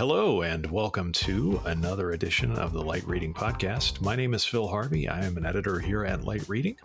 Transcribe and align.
Hello, 0.00 0.40
and 0.40 0.64
welcome 0.70 1.12
to 1.12 1.60
another 1.66 2.12
edition 2.12 2.52
of 2.52 2.72
the 2.72 2.80
Light 2.80 3.06
Reading 3.06 3.34
Podcast. 3.34 4.00
My 4.00 4.16
name 4.16 4.32
is 4.32 4.46
Phil 4.46 4.66
Harvey. 4.66 5.06
I 5.06 5.26
am 5.26 5.36
an 5.36 5.44
editor 5.44 5.78
here 5.78 6.06
at 6.06 6.24
Light 6.24 6.48
Reading. 6.48 6.78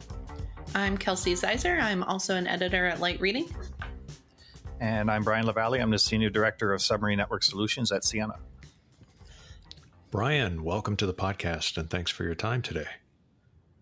I'm 0.73 0.97
Kelsey 0.97 1.31
Ziser. 1.31 1.81
I'm 1.81 2.03
also 2.03 2.35
an 2.35 2.45
editor 2.45 2.85
at 2.85 2.99
Light 2.99 3.21
Reading. 3.21 3.49
And 4.81 5.09
I'm 5.09 5.23
Brian 5.23 5.45
Lavallée. 5.45 5.81
I'm 5.81 5.91
the 5.91 5.97
Senior 5.97 6.29
Director 6.29 6.73
of 6.73 6.81
Submarine 6.81 7.17
Network 7.17 7.43
Solutions 7.43 7.89
at 7.89 8.01
Ciena. 8.01 8.35
Brian, 10.11 10.65
welcome 10.65 10.97
to 10.97 11.05
the 11.05 11.13
podcast 11.13 11.77
and 11.77 11.89
thanks 11.89 12.11
for 12.11 12.25
your 12.25 12.35
time 12.35 12.61
today. 12.61 12.87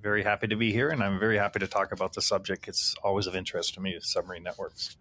Very 0.03 0.21
happy 0.21 0.45
to 0.45 0.55
be 0.55 0.71
here, 0.71 0.89
and 0.89 1.03
I'm 1.03 1.19
very 1.19 1.39
happy 1.39 1.57
to 1.57 1.67
talk 1.67 1.91
about 1.91 2.13
the 2.13 2.21
subject. 2.21 2.67
It's 2.67 2.93
always 3.03 3.25
of 3.25 3.35
interest 3.35 3.73
to 3.73 3.81
me, 3.81 3.97
submarine 3.99 4.43
networks. 4.43 4.95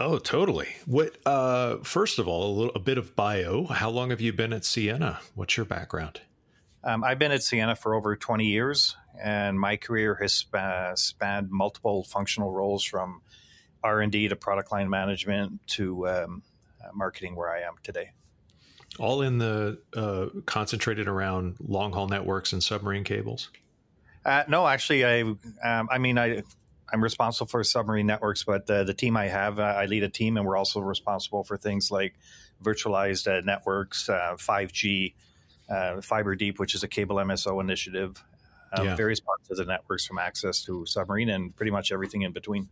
Oh, 0.00 0.18
totally. 0.18 0.68
What? 0.86 1.14
Uh, 1.26 1.76
first 1.82 2.18
of 2.18 2.26
all, 2.26 2.50
a 2.50 2.54
little 2.58 2.74
a 2.74 2.78
bit 2.78 2.96
of 2.96 3.14
bio. 3.14 3.66
How 3.66 3.90
long 3.90 4.08
have 4.08 4.20
you 4.22 4.32
been 4.32 4.54
at 4.54 4.62
Ciena? 4.62 5.18
What's 5.34 5.58
your 5.58 5.66
background? 5.66 6.22
Um, 6.82 7.04
I've 7.04 7.18
been 7.18 7.32
at 7.32 7.40
Ciena 7.40 7.76
for 7.76 7.94
over 7.94 8.16
20 8.16 8.46
years, 8.46 8.96
and 9.22 9.60
my 9.60 9.76
career 9.76 10.14
has 10.14 10.32
sp- 10.32 10.96
spanned 10.96 11.50
multiple 11.50 12.02
functional 12.04 12.50
roles 12.50 12.82
from 12.82 13.20
R&D 13.84 14.28
to 14.28 14.36
product 14.36 14.72
line 14.72 14.88
management 14.88 15.60
to 15.68 16.08
um, 16.08 16.42
uh, 16.82 16.88
marketing, 16.94 17.36
where 17.36 17.50
I 17.50 17.60
am 17.60 17.74
today. 17.82 18.12
All 18.98 19.20
in 19.20 19.36
the 19.36 19.82
uh, 19.94 20.28
concentrated 20.46 21.08
around 21.08 21.56
long 21.60 21.92
haul 21.92 22.08
networks 22.08 22.54
and 22.54 22.62
submarine 22.64 23.04
cables. 23.04 23.50
Uh, 24.24 24.44
no, 24.48 24.66
actually, 24.66 25.04
I 25.04 25.20
um, 25.20 25.88
I 25.90 25.98
mean 25.98 26.16
I 26.16 26.42
I'm 26.92 27.02
responsible 27.02 27.46
for 27.46 27.62
submarine 27.62 28.06
networks, 28.06 28.44
but 28.44 28.68
uh, 28.68 28.84
the 28.84 28.94
team 28.94 29.16
I 29.16 29.28
have, 29.28 29.58
uh, 29.58 29.62
I 29.62 29.86
lead 29.86 30.02
a 30.02 30.08
team, 30.08 30.36
and 30.36 30.46
we're 30.46 30.56
also 30.56 30.80
responsible 30.80 31.44
for 31.44 31.56
things 31.56 31.90
like 31.90 32.14
virtualized 32.62 33.26
uh, 33.26 33.40
networks, 33.44 34.08
5G, 34.08 35.14
uh, 35.68 35.72
uh, 35.72 36.00
fiber 36.00 36.34
deep, 36.34 36.58
which 36.58 36.74
is 36.74 36.82
a 36.82 36.88
cable 36.88 37.16
MSO 37.16 37.60
initiative, 37.60 38.22
um, 38.72 38.86
yeah. 38.86 38.96
various 38.96 39.20
parts 39.20 39.50
of 39.50 39.56
the 39.56 39.64
networks 39.64 40.04
from 40.06 40.18
access 40.18 40.62
to 40.64 40.84
submarine, 40.86 41.30
and 41.30 41.54
pretty 41.54 41.70
much 41.70 41.92
everything 41.92 42.22
in 42.22 42.32
between. 42.32 42.68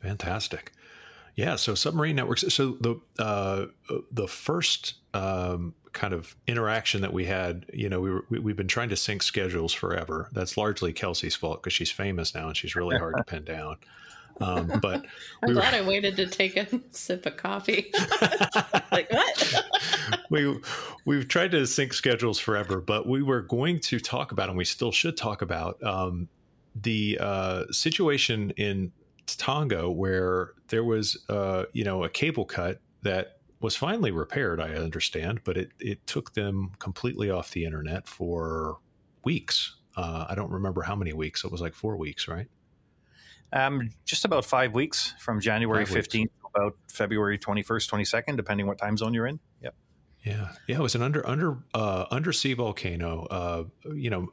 Fantastic. 0.00 0.72
Yeah, 1.34 1.56
so 1.56 1.74
submarine 1.74 2.16
networks. 2.16 2.44
So 2.52 2.76
the 2.80 3.00
uh, 3.18 3.66
the 4.10 4.26
first 4.26 4.94
um, 5.14 5.74
kind 5.98 6.14
of 6.14 6.36
interaction 6.46 7.00
that 7.00 7.12
we 7.12 7.24
had, 7.24 7.66
you 7.74 7.88
know, 7.88 8.00
we 8.00 8.08
were, 8.08 8.24
we, 8.30 8.52
have 8.52 8.56
been 8.56 8.68
trying 8.68 8.88
to 8.88 8.96
sync 8.96 9.20
schedules 9.20 9.72
forever. 9.72 10.28
That's 10.30 10.56
largely 10.56 10.92
Kelsey's 10.92 11.34
fault 11.34 11.60
because 11.60 11.72
she's 11.72 11.90
famous 11.90 12.36
now 12.36 12.46
and 12.46 12.56
she's 12.56 12.76
really 12.76 12.96
hard 12.96 13.16
to 13.16 13.24
pin 13.24 13.42
down. 13.42 13.78
Um, 14.40 14.68
but 14.80 15.04
I'm 15.42 15.48
we 15.48 15.54
glad 15.54 15.72
were... 15.72 15.84
I 15.84 15.88
waited 15.88 16.14
to 16.14 16.28
take 16.28 16.56
a 16.56 16.68
sip 16.92 17.26
of 17.26 17.36
coffee. 17.36 17.92
like 18.92 19.10
what? 19.10 19.54
we 20.30 20.60
we've 21.04 21.26
tried 21.26 21.50
to 21.50 21.66
sync 21.66 21.92
schedules 21.92 22.38
forever, 22.38 22.80
but 22.80 23.08
we 23.08 23.20
were 23.20 23.42
going 23.42 23.80
to 23.80 23.98
talk 23.98 24.30
about, 24.30 24.48
and 24.48 24.56
we 24.56 24.64
still 24.64 24.92
should 24.92 25.16
talk 25.16 25.42
about 25.42 25.82
um, 25.82 26.28
the 26.76 27.18
uh, 27.20 27.64
situation 27.72 28.50
in 28.50 28.92
Tonga 29.26 29.90
where 29.90 30.52
there 30.68 30.84
was, 30.84 31.24
uh, 31.28 31.64
you 31.72 31.82
know, 31.82 32.04
a 32.04 32.08
cable 32.08 32.44
cut 32.44 32.80
that 33.02 33.37
was 33.60 33.74
finally 33.74 34.10
repaired, 34.10 34.60
I 34.60 34.74
understand, 34.74 35.40
but 35.44 35.56
it, 35.56 35.70
it 35.80 36.06
took 36.06 36.34
them 36.34 36.72
completely 36.78 37.30
off 37.30 37.50
the 37.50 37.64
internet 37.64 38.06
for 38.06 38.78
weeks. 39.24 39.76
Uh, 39.96 40.26
I 40.28 40.34
don't 40.34 40.50
remember 40.50 40.82
how 40.82 40.94
many 40.94 41.12
weeks. 41.12 41.44
It 41.44 41.50
was 41.50 41.60
like 41.60 41.74
four 41.74 41.96
weeks, 41.96 42.28
right? 42.28 42.46
Um, 43.52 43.90
just 44.04 44.24
about 44.24 44.44
five 44.44 44.74
weeks 44.74 45.14
from 45.18 45.40
January 45.40 45.84
five 45.84 45.96
15th 45.96 46.14
weeks. 46.14 46.32
to 46.32 46.48
about 46.54 46.76
February 46.90 47.38
21st, 47.38 47.90
22nd, 47.90 48.36
depending 48.36 48.66
what 48.66 48.78
time 48.78 48.96
zone 48.96 49.14
you're 49.14 49.26
in. 49.26 49.40
Yep. 49.62 49.74
Yeah. 50.24 50.48
Yeah. 50.66 50.76
It 50.76 50.80
was 50.80 50.94
an 50.94 51.02
under, 51.02 51.26
under, 51.26 51.58
uh, 51.74 52.06
undersea 52.10 52.54
volcano. 52.54 53.26
Uh, 53.30 53.64
you 53.94 54.10
know, 54.10 54.28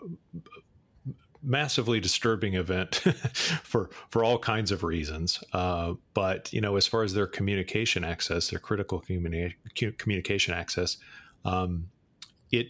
massively 1.46 2.00
disturbing 2.00 2.56
event 2.56 2.96
for 3.64 3.90
for 4.10 4.24
all 4.24 4.40
kinds 4.40 4.72
of 4.72 4.84
reasons. 4.84 5.44
Uh, 5.54 5.94
but 6.14 6.52
you 6.52 6.60
know, 6.60 6.76
as 6.76 6.88
far 6.88 7.04
as 7.04 7.14
their 7.14 7.28
communication 7.28 8.04
access, 8.04 8.50
their 8.50 8.60
critical 8.60 9.02
communi- 9.02 9.54
communication 9.98 10.54
access, 10.54 10.98
um, 11.46 11.90
it 12.52 12.68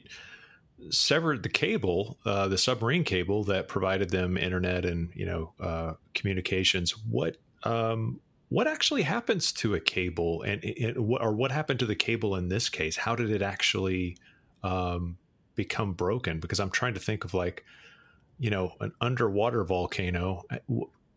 severed 0.90 1.44
the 1.44 1.50
cable, 1.50 2.18
uh, 2.25 2.47
the 2.47 2.58
submarine 2.58 3.03
cable 3.03 3.44
that 3.46 3.68
provided 3.68 4.09
them 4.09 4.38
internet 4.38 4.86
and 4.86 5.09
you 5.13 5.25
know 5.25 5.53
uh, 5.59 5.94
communications. 6.13 6.92
What 6.92 7.38
um, 7.63 8.19
what 8.50 8.68
actually 8.68 9.02
happens 9.02 9.52
to 9.53 9.74
a 9.74 9.80
cable, 9.80 10.44
and, 10.44 10.63
or 10.97 11.34
what 11.34 11.52
happened 11.52 11.80
to 11.80 11.86
the 11.86 11.96
cable 11.96 12.36
in 12.36 12.50
this 12.50 12.69
case? 12.69 12.96
How 12.96 13.16
did 13.16 13.31
it 13.31 13.42
actually 13.42 14.18
um, 14.63 15.18
become 15.56 15.94
broken? 15.94 16.40
Because 16.40 16.59
I'm 16.59 16.69
trying 16.69 16.94
to 16.94 17.00
think 17.00 17.25
of 17.25 17.34
like 17.34 17.66
you 18.40 18.50
know, 18.50 18.73
an 18.79 18.91
underwater 19.01 19.63
volcano, 19.63 20.44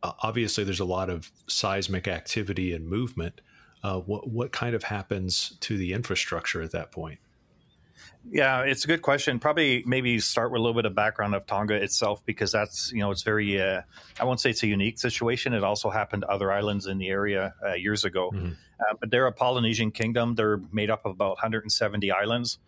uh, 0.03 0.13
obviously 0.23 0.65
there's 0.65 0.81
a 0.81 0.85
lot 0.85 1.11
of 1.11 1.31
seismic 1.47 2.09
activity 2.09 2.73
and 2.73 2.87
movement. 2.87 3.41
Uh, 3.83 3.99
what 4.01 4.29
what 4.29 4.53
kind 4.53 4.75
of 4.75 4.85
happens 4.85 5.57
to 5.61 5.77
the 5.77 5.93
infrastructure 5.93 6.63
at 6.63 6.73
that 6.73 6.91
point? 6.91 7.19
Yeah, 8.31 8.63
it's 8.63 8.85
a 8.85 8.89
good 8.89 9.03
question. 9.03 9.39
Probably 9.39 9.83
maybe 9.87 10.19
start 10.19 10.51
with 10.51 10.59
a 10.59 10.63
little 10.63 10.75
bit 10.75 10.85
of 10.85 10.95
background 10.95 11.35
of 11.35 11.47
Tonga 11.47 11.75
itself 11.75 12.25
because 12.27 12.53
that's 12.53 12.93
you 12.93 12.99
know 12.99 13.11
it's 13.11 13.23
very 13.23 13.61
uh, 13.61 13.83
I 14.21 14.25
won't 14.25 14.41
say 14.41 14.51
it's 14.51 14.63
a 14.63 14.67
unique 14.67 14.99
situation. 14.99 15.55
It 15.55 15.65
also 15.65 15.91
happened 15.91 16.23
to 16.23 16.29
other 16.29 16.53
islands 16.53 16.87
in 16.87 16.99
the 16.99 17.09
area 17.09 17.55
uh, 17.65 17.75
years 17.75 18.05
ago. 18.05 18.31
Mm-hmm. 18.35 18.53
Uh, 18.81 18.95
but 19.01 19.11
they're 19.11 19.27
a 19.27 19.33
Polynesian 19.33 19.91
kingdom. 19.91 20.35
They're 20.35 20.61
made 20.73 20.91
up 20.91 21.05
of 21.05 21.13
about 21.13 21.31
170 21.31 22.11
islands 22.13 22.59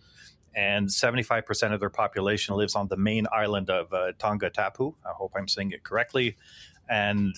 and 0.55 0.89
75% 0.89 1.73
of 1.73 1.81
their 1.81 1.91
population 1.91 2.57
lives 2.57 2.75
on 2.75 2.89
the 2.89 2.97
main 2.97 3.27
island 3.33 3.71
of 3.71 3.93
uh, 3.93 4.13
Tongatapu. 4.19 4.95
I 5.05 5.11
hope 5.11 5.33
I'm 5.37 5.49
saying 5.49 5.73
it 5.73 5.83
correctly. 5.83 6.37
And 6.89 7.35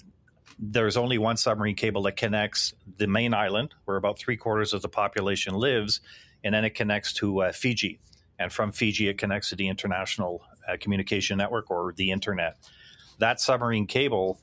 there's 0.59 0.97
only 0.97 1.19
one 1.19 1.37
submarine 1.37 1.77
cable 1.77 2.03
that 2.03 2.17
connects 2.17 2.75
the 2.99 3.06
main 3.06 3.34
island, 3.34 3.75
where 3.84 3.97
about 3.97 4.19
three 4.19 4.37
quarters 4.37 4.72
of 4.72 4.83
the 4.83 4.89
population 4.89 5.55
lives, 5.55 6.01
and 6.45 6.55
then 6.55 6.65
it 6.65 6.75
connects 6.75 7.12
to 7.15 7.43
uh, 7.43 7.53
Fiji. 7.53 8.01
And 8.39 8.53
from 8.53 8.72
Fiji, 8.72 9.09
it 9.09 9.19
connects 9.19 9.51
to 9.51 9.56
the 9.56 9.69
international 9.69 10.43
uh, 10.69 10.77
communication 10.81 11.39
network 11.39 11.71
or 11.71 11.93
the 11.97 12.11
internet. 12.11 12.56
That 13.19 13.41
submarine 13.41 13.87
cable 13.87 14.41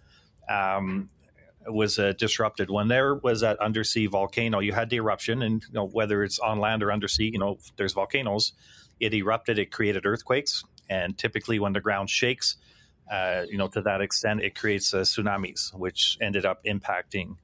um, 0.47 1.09
was 1.73 1.99
uh, 1.99 2.13
disrupted 2.17 2.69
when 2.69 2.87
there 2.87 3.15
was 3.15 3.41
that 3.41 3.59
undersea 3.59 4.07
volcano. 4.07 4.59
You 4.59 4.73
had 4.73 4.89
the 4.89 4.97
eruption, 4.97 5.41
and 5.41 5.61
you 5.63 5.73
know, 5.73 5.87
whether 5.87 6.23
it's 6.23 6.39
on 6.39 6.59
land 6.59 6.83
or 6.83 6.91
undersea, 6.91 7.29
you 7.31 7.39
know, 7.39 7.57
there's 7.77 7.93
volcanoes. 7.93 8.53
It 8.99 9.13
erupted. 9.13 9.57
It 9.59 9.71
created 9.71 10.05
earthquakes, 10.05 10.63
and 10.89 11.17
typically 11.17 11.59
when 11.59 11.73
the 11.73 11.81
ground 11.81 12.09
shakes, 12.09 12.57
uh, 13.11 13.45
you 13.49 13.57
know, 13.57 13.67
to 13.69 13.81
that 13.81 14.01
extent, 14.01 14.41
it 14.41 14.55
creates 14.55 14.93
uh, 14.93 14.99
tsunamis, 14.99 15.73
which 15.73 16.17
ended 16.21 16.45
up 16.45 16.63
impacting 16.65 17.37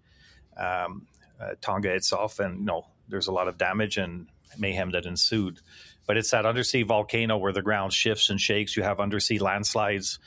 um, 0.58 1.08
uh, 1.40 1.56
Tonga 1.62 1.94
itself. 1.94 2.40
And 2.40 2.59
you 2.59 2.66
know, 2.66 2.85
there's 3.08 3.28
a 3.28 3.31
lot 3.31 3.47
of 3.47 3.58
damage 3.58 3.97
and 3.97 4.28
mayhem 4.58 4.91
that 4.91 5.06
ensued. 5.06 5.59
But 6.08 6.18
it's 6.18 6.31
that 6.31 6.46
undersea 6.46 6.84
volcano 6.84 7.38
where 7.38 7.53
the 7.53 7.64
ground 7.64 7.94
shifts 7.94 8.30
and 8.30 8.40
shakes. 8.40 8.78
You 8.78 8.84
have 8.84 9.00
undersea 9.00 9.40
landslides 9.40 10.19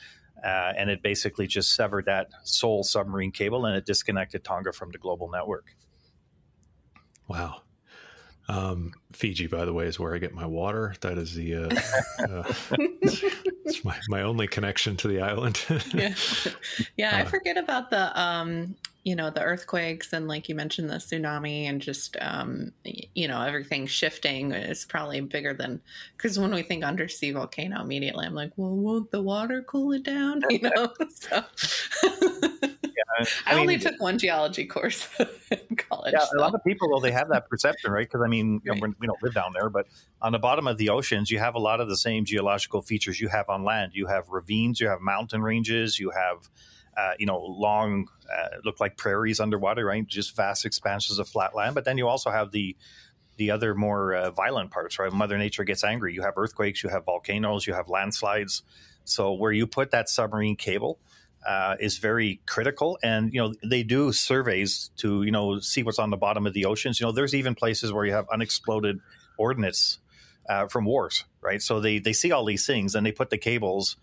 uh, 0.43 0.73
and 0.77 0.89
it 0.89 1.01
basically 1.01 1.47
just 1.47 1.75
severed 1.75 2.05
that 2.05 2.29
sole 2.43 2.83
submarine 2.83 3.31
cable 3.31 3.65
and 3.65 3.75
it 3.75 3.85
disconnected 3.85 4.43
Tonga 4.43 4.73
from 4.73 4.91
the 4.91 4.97
global 4.97 5.29
network. 5.29 5.75
Wow. 7.27 7.61
Um, 8.49 8.93
Fiji, 9.11 9.45
by 9.45 9.63
the 9.63 9.73
way, 9.73 9.85
is 9.85 9.99
where 9.99 10.15
I 10.15 10.17
get 10.17 10.33
my 10.33 10.47
water. 10.47 10.95
That 11.01 11.19
is 11.19 11.35
the 11.35 11.55
uh, 11.55 11.69
uh, 12.27 12.53
it's 13.69 13.85
my, 13.85 13.95
my 14.09 14.23
only 14.23 14.47
connection 14.47 14.97
to 14.97 15.07
the 15.07 15.21
island. 15.21 15.63
yeah, 15.93 16.15
yeah. 16.97 17.17
I 17.17 17.21
uh, 17.21 17.25
forget 17.25 17.57
about 17.57 17.91
the 17.91 18.19
um, 18.19 18.75
you 19.09 19.15
know 19.15 19.31
the 19.31 19.41
earthquakes 19.41 20.13
and 20.13 20.27
like 20.27 20.47
you 20.47 20.53
mentioned 20.53 20.87
the 20.87 20.97
tsunami 20.97 21.63
and 21.63 21.81
just 21.81 22.15
um, 22.21 22.71
you 23.15 23.27
know 23.27 23.41
everything 23.41 23.87
shifting 23.87 24.51
is 24.51 24.85
probably 24.85 25.19
bigger 25.19 25.51
than 25.51 25.81
because 26.15 26.37
when 26.37 26.53
we 26.53 26.61
think 26.61 26.83
undersea 26.83 27.31
volcano 27.31 27.81
immediately 27.81 28.23
i'm 28.23 28.35
like 28.35 28.51
well 28.55 28.75
won't 28.75 29.09
the 29.09 29.19
water 29.19 29.63
cool 29.63 29.91
it 29.93 30.03
down 30.03 30.43
you 30.51 30.59
know 30.61 30.93
so 31.09 31.43
yeah, 32.03 33.25
I, 33.45 33.51
I 33.51 33.53
mean, 33.53 33.61
only 33.61 33.79
took 33.79 33.99
one 33.99 34.19
geology 34.19 34.65
course 34.65 35.07
in 35.51 35.75
college. 35.75 36.13
Yeah, 36.13 36.25
so. 36.25 36.37
a 36.37 36.41
lot 36.41 36.53
of 36.53 36.63
people, 36.63 36.89
well, 36.89 36.99
they 36.99 37.11
have 37.11 37.29
that 37.29 37.49
perception, 37.49 37.91
right? 37.91 38.07
Because 38.07 38.21
I 38.23 38.27
mean, 38.27 38.61
right. 38.65 38.75
you 38.75 38.81
know, 38.81 38.93
we 38.99 39.07
don't 39.07 39.21
live 39.23 39.33
down 39.33 39.53
there, 39.53 39.69
but 39.69 39.87
on 40.21 40.31
the 40.31 40.39
bottom 40.39 40.67
of 40.67 40.77
the 40.77 40.89
oceans, 40.89 41.31
you 41.31 41.39
have 41.39 41.55
a 41.55 41.59
lot 41.59 41.81
of 41.81 41.89
the 41.89 41.97
same 41.97 42.25
geological 42.25 42.81
features 42.81 43.19
you 43.19 43.27
have 43.29 43.49
on 43.49 43.63
land. 43.63 43.93
You 43.95 44.07
have 44.07 44.29
ravines, 44.29 44.79
you 44.79 44.87
have 44.87 45.01
mountain 45.01 45.41
ranges, 45.41 45.99
you 45.99 46.11
have 46.11 46.49
uh, 46.99 47.13
you 47.17 47.25
know, 47.25 47.39
long, 47.39 48.07
uh, 48.31 48.57
look 48.65 48.79
like 48.79 48.97
prairies 48.97 49.39
underwater, 49.39 49.85
right? 49.85 50.05
Just 50.05 50.35
vast 50.35 50.65
expanses 50.65 51.19
of 51.19 51.27
flat 51.27 51.55
land. 51.55 51.75
But 51.75 51.85
then 51.85 51.97
you 51.97 52.07
also 52.07 52.29
have 52.29 52.51
the 52.51 52.75
the 53.37 53.51
other 53.51 53.73
more 53.73 54.13
uh, 54.13 54.31
violent 54.31 54.69
parts, 54.69 54.99
right? 54.99 55.13
Mother 55.13 55.37
Nature 55.37 55.63
gets 55.63 55.83
angry. 55.85 56.13
You 56.13 56.23
have 56.23 56.33
earthquakes, 56.37 56.83
you 56.83 56.89
have 56.89 57.05
volcanoes, 57.05 57.65
you 57.65 57.73
have 57.73 57.87
landslides. 57.87 58.63
So 59.05 59.31
where 59.31 59.53
you 59.53 59.65
put 59.65 59.91
that 59.91 60.09
submarine 60.09 60.57
cable 60.57 60.99
uh, 61.47 61.77
is 61.79 61.99
very 61.99 62.41
critical. 62.45 62.99
And 63.01 63.33
you 63.33 63.39
know 63.39 63.53
they 63.63 63.83
do 63.83 64.11
surveys 64.11 64.91
to 64.97 65.23
you 65.23 65.31
know 65.31 65.59
see 65.59 65.83
what's 65.83 65.99
on 65.99 66.09
the 66.09 66.17
bottom 66.17 66.45
of 66.45 66.53
the 66.53 66.65
oceans. 66.65 66.99
You 66.99 67.05
know 67.05 67.11
there's 67.13 67.35
even 67.35 67.55
places 67.55 67.93
where 67.93 68.05
you 68.05 68.13
have 68.13 68.27
unexploded 68.29 68.99
ordnance 69.37 69.99
uh, 70.49 70.67
from 70.67 70.85
wars, 70.85 71.23
right? 71.41 71.61
So 71.61 71.79
they 71.79 71.99
they 71.99 72.13
see 72.13 72.31
all 72.31 72.43
these 72.43 72.65
things 72.65 72.93
and 72.93 73.05
they 73.05 73.13
put 73.13 73.29
the 73.29 73.37
cables 73.37 73.95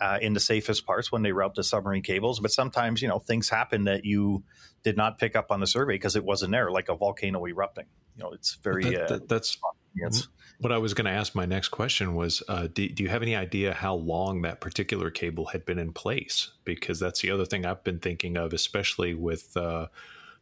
uh, 0.00 0.18
in 0.20 0.32
the 0.32 0.40
safest 0.40 0.86
parts 0.86 1.12
when 1.12 1.22
they 1.22 1.32
route 1.32 1.54
the 1.54 1.64
submarine 1.64 2.02
cables. 2.02 2.40
But 2.40 2.50
sometimes, 2.50 3.02
you 3.02 3.08
know, 3.08 3.18
things 3.18 3.48
happen 3.48 3.84
that 3.84 4.04
you 4.04 4.42
did 4.82 4.96
not 4.96 5.18
pick 5.18 5.36
up 5.36 5.50
on 5.50 5.60
the 5.60 5.66
survey 5.66 5.94
because 5.94 6.16
it 6.16 6.24
wasn't 6.24 6.52
there, 6.52 6.70
like 6.70 6.88
a 6.88 6.94
volcano 6.94 7.46
erupting. 7.46 7.86
You 8.16 8.24
know, 8.24 8.32
it's 8.32 8.54
very 8.56 8.84
that, 8.84 9.08
that, 9.08 9.22
uh, 9.22 9.24
that's 9.28 9.58
yes. 9.94 10.28
what 10.58 10.72
I 10.72 10.78
was 10.78 10.92
going 10.94 11.06
to 11.06 11.12
ask. 11.12 11.34
My 11.34 11.46
next 11.46 11.68
question 11.68 12.14
was: 12.14 12.42
uh, 12.48 12.68
do, 12.72 12.88
do, 12.88 13.02
you 13.02 13.08
have 13.08 13.22
any 13.22 13.36
idea 13.36 13.72
how 13.72 13.94
long 13.94 14.42
that 14.42 14.60
particular 14.60 15.10
cable 15.10 15.46
had 15.46 15.64
been 15.64 15.78
in 15.78 15.92
place? 15.92 16.50
Because 16.64 17.00
that's 17.00 17.20
the 17.20 17.30
other 17.30 17.46
thing 17.46 17.64
I've 17.64 17.84
been 17.84 18.00
thinking 18.00 18.36
of, 18.36 18.52
especially 18.52 19.14
with 19.14 19.56
uh, 19.56 19.86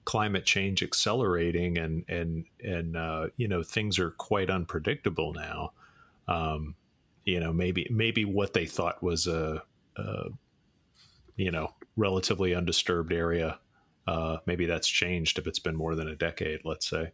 climate 0.05 0.45
change 0.45 0.83
accelerating 0.83 1.79
and 1.79 2.05
and 2.09 2.45
and 2.65 2.97
uh, 2.97 3.29
you 3.37 3.47
know 3.47 3.63
things 3.63 3.99
are 3.99 4.11
quite 4.11 4.51
unpredictable 4.51 5.33
now. 5.33 5.73
Um, 6.27 6.75
you 7.31 7.39
know, 7.39 7.53
maybe 7.53 7.87
maybe 7.91 8.25
what 8.25 8.53
they 8.53 8.67
thought 8.67 9.03
was 9.03 9.27
a, 9.29 9.63
a 9.97 10.25
you 11.37 11.51
know 11.51 11.75
relatively 11.97 12.55
undisturbed 12.55 13.13
area. 13.13 13.59
Uh, 14.07 14.39
maybe 14.47 14.67
that's 14.67 14.89
changed 14.89 15.39
if 15.39 15.47
it's 15.47 15.61
been 15.61 15.77
more 15.77 15.95
than 15.95 16.09
a 16.09 16.17
decade. 16.17 16.61
Let's 16.65 16.89
say. 16.89 17.13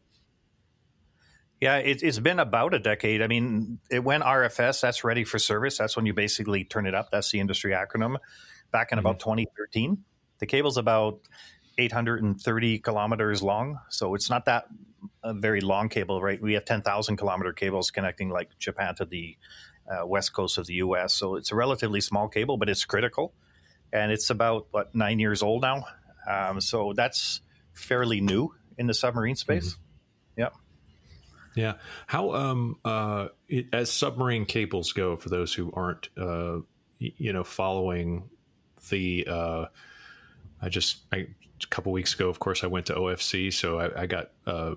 Yeah, 1.60 1.76
it, 1.76 2.02
has 2.02 2.18
been 2.20 2.38
about 2.38 2.74
a 2.74 2.78
decade. 2.78 3.22
I 3.22 3.28
mean, 3.28 3.78
it 3.90 4.04
went 4.04 4.24
RFS. 4.24 4.80
That's 4.80 5.04
ready 5.04 5.24
for 5.24 5.38
service. 5.38 5.78
That's 5.78 5.96
when 5.96 6.04
you 6.04 6.12
basically 6.12 6.64
turn 6.64 6.86
it 6.86 6.94
up. 6.94 7.10
That's 7.10 7.30
the 7.30 7.40
industry 7.40 7.72
acronym. 7.72 8.16
Back 8.72 8.92
in 8.92 8.98
mm-hmm. 8.98 9.06
about 9.06 9.20
2013, 9.20 9.96
the 10.38 10.46
cable's 10.46 10.76
about 10.76 11.20
830 11.78 12.78
kilometers 12.80 13.42
long. 13.42 13.78
So 13.88 14.14
it's 14.14 14.28
not 14.28 14.44
that 14.46 14.66
a 15.22 15.32
very 15.32 15.62
long 15.62 15.88
cable, 15.88 16.20
right? 16.20 16.40
We 16.40 16.54
have 16.54 16.66
10,000 16.66 17.16
kilometer 17.16 17.54
cables 17.54 17.90
connecting 17.90 18.28
like 18.28 18.50
Japan 18.58 18.94
to 18.96 19.06
the 19.06 19.36
uh, 19.90 20.06
west 20.06 20.32
coast 20.32 20.58
of 20.58 20.66
the 20.66 20.74
U.S. 20.74 21.14
So 21.14 21.36
it's 21.36 21.52
a 21.52 21.54
relatively 21.54 22.00
small 22.00 22.28
cable, 22.28 22.56
but 22.56 22.68
it's 22.68 22.84
critical, 22.84 23.34
and 23.92 24.12
it's 24.12 24.30
about 24.30 24.66
what 24.70 24.94
nine 24.94 25.18
years 25.18 25.42
old 25.42 25.62
now. 25.62 25.84
Um, 26.28 26.60
so 26.60 26.92
that's 26.94 27.40
fairly 27.72 28.20
new 28.20 28.54
in 28.78 28.86
the 28.86 28.94
submarine 28.94 29.36
space. 29.36 29.74
Mm-hmm. 29.74 30.40
Yeah. 30.40 30.48
Yeah. 31.54 31.72
How 32.06 32.34
um 32.34 32.78
uh 32.84 33.28
it, 33.48 33.66
as 33.72 33.90
submarine 33.90 34.44
cables 34.44 34.92
go 34.92 35.16
for 35.16 35.30
those 35.30 35.54
who 35.54 35.72
aren't 35.72 36.10
uh 36.18 36.58
you 36.98 37.32
know 37.32 37.44
following 37.44 38.28
the 38.90 39.26
uh 39.26 39.66
I 40.60 40.68
just 40.68 40.98
I 41.12 41.28
a 41.62 41.66
couple 41.68 41.92
weeks 41.92 42.14
ago, 42.14 42.28
of 42.28 42.38
course, 42.38 42.64
I 42.64 42.66
went 42.66 42.86
to 42.86 42.94
OFC, 42.94 43.52
so 43.52 43.78
I, 43.78 44.02
I 44.02 44.06
got 44.06 44.30
uh, 44.46 44.74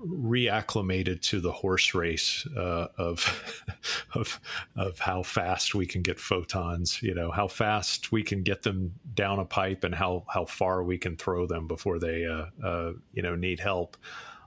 reacclimated 0.00 1.20
to 1.22 1.40
the 1.40 1.52
horse 1.52 1.94
race 1.94 2.46
uh, 2.56 2.88
of 2.98 3.64
of 4.14 4.40
of 4.76 4.98
how 4.98 5.22
fast 5.22 5.74
we 5.74 5.86
can 5.86 6.02
get 6.02 6.20
photons. 6.20 7.02
You 7.02 7.14
know, 7.14 7.30
how 7.30 7.48
fast 7.48 8.12
we 8.12 8.22
can 8.22 8.42
get 8.42 8.62
them 8.62 8.94
down 9.14 9.38
a 9.38 9.44
pipe, 9.44 9.84
and 9.84 9.94
how 9.94 10.24
how 10.28 10.44
far 10.44 10.82
we 10.82 10.98
can 10.98 11.16
throw 11.16 11.46
them 11.46 11.66
before 11.66 11.98
they 11.98 12.26
uh, 12.26 12.46
uh 12.64 12.92
you 13.12 13.22
know 13.22 13.34
need 13.34 13.60
help. 13.60 13.96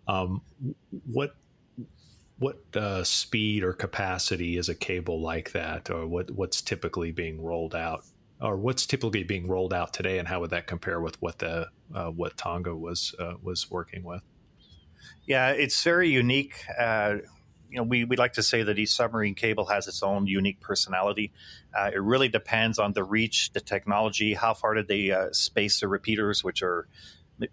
Um, 0.08 0.42
what 1.06 1.36
what 2.38 2.64
uh, 2.76 3.04
speed 3.04 3.64
or 3.64 3.74
capacity 3.74 4.58
is 4.58 4.70
a 4.70 4.76
cable 4.76 5.22
like 5.22 5.52
that, 5.52 5.90
or 5.90 6.08
what 6.08 6.32
what's 6.32 6.62
typically 6.62 7.12
being 7.12 7.42
rolled 7.42 7.76
out? 7.76 8.06
or 8.42 8.56
what's 8.58 8.86
typically 8.86 9.24
being 9.24 9.48
rolled 9.48 9.74
out 9.74 9.94
today, 9.94 10.18
and 10.18 10.28
how 10.28 10.40
would 10.40 10.52
that 10.52 10.68
compare 10.68 11.02
with 11.02 11.22
what 11.22 11.40
the 11.40 11.68
uh, 11.94 12.10
what 12.10 12.38
Tonga 12.38 12.76
was 12.76 13.14
uh, 13.20 13.34
was 13.42 13.70
working 13.70 14.04
with? 14.04 14.22
Yeah, 15.26 15.52
it's 15.52 15.84
very 15.84 16.10
unique. 16.10 16.56
Uh, 16.78 17.18
you 17.70 17.78
know, 17.78 17.84
we, 17.84 18.04
we 18.04 18.16
like 18.18 18.34
to 18.34 18.44
say 18.44 18.64
that 18.64 18.80
each 18.80 18.90
submarine 18.90 19.36
cable 19.36 19.66
has 19.66 19.88
its 19.88 20.02
own 20.02 20.26
unique 20.26 20.60
personality. 20.60 21.32
Uh, 21.78 21.92
it 21.94 22.02
really 22.02 22.28
depends 22.28 22.80
on 22.80 22.94
the 22.94 23.04
reach, 23.04 23.52
the 23.54 23.62
technology, 23.62 24.34
how 24.34 24.54
far 24.56 24.74
did 24.74 24.88
they 24.88 25.12
uh, 25.12 25.32
space 25.32 25.80
the 25.80 25.88
repeaters, 25.88 26.44
which 26.44 26.64
are 26.64 26.88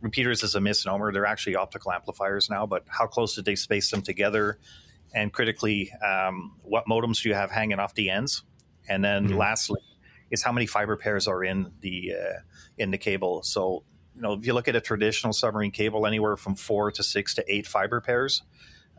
repeaters 0.01 0.43
is 0.43 0.55
a 0.55 0.61
misnomer. 0.61 1.13
They're 1.13 1.27
actually 1.27 1.57
optical 1.57 1.93
amplifiers 1.93 2.49
now, 2.51 2.67
but 2.67 2.85
how 2.89 3.07
close 3.07 3.35
did 3.35 3.45
they 3.45 3.55
space 3.55 3.91
them 3.91 4.03
together? 4.03 4.59
And 5.15 5.33
critically, 5.33 5.93
um, 6.05 6.57
what 6.63 6.87
modems 6.87 7.23
do 7.23 7.29
you 7.29 7.35
have 7.35 7.51
hanging 7.51 7.79
off 7.79 7.95
the 7.95 8.11
ends? 8.11 8.43
And 8.89 9.05
then 9.05 9.29
mm-hmm. 9.29 9.37
lastly, 9.37 9.81
is 10.31 10.43
how 10.43 10.53
many 10.53 10.67
fiber 10.67 10.97
pairs 10.97 11.29
are 11.29 11.45
in 11.45 11.73
the 11.81 12.13
uh, 12.15 12.41
in 12.79 12.91
the 12.91 12.99
cable. 12.99 13.43
So 13.43 13.85
you 14.17 14.23
know, 14.23 14.33
if 14.33 14.47
you 14.47 14.55
look 14.55 14.67
at 14.67 14.75
a 14.75 14.81
traditional 14.81 15.33
submarine 15.33 15.71
cable, 15.71 16.07
anywhere 16.07 16.37
from 16.37 16.55
four 16.55 16.91
to 16.91 17.03
six 17.03 17.35
to 17.35 17.45
eight 17.53 17.67
fiber 17.67 18.01
pairs, 18.01 18.43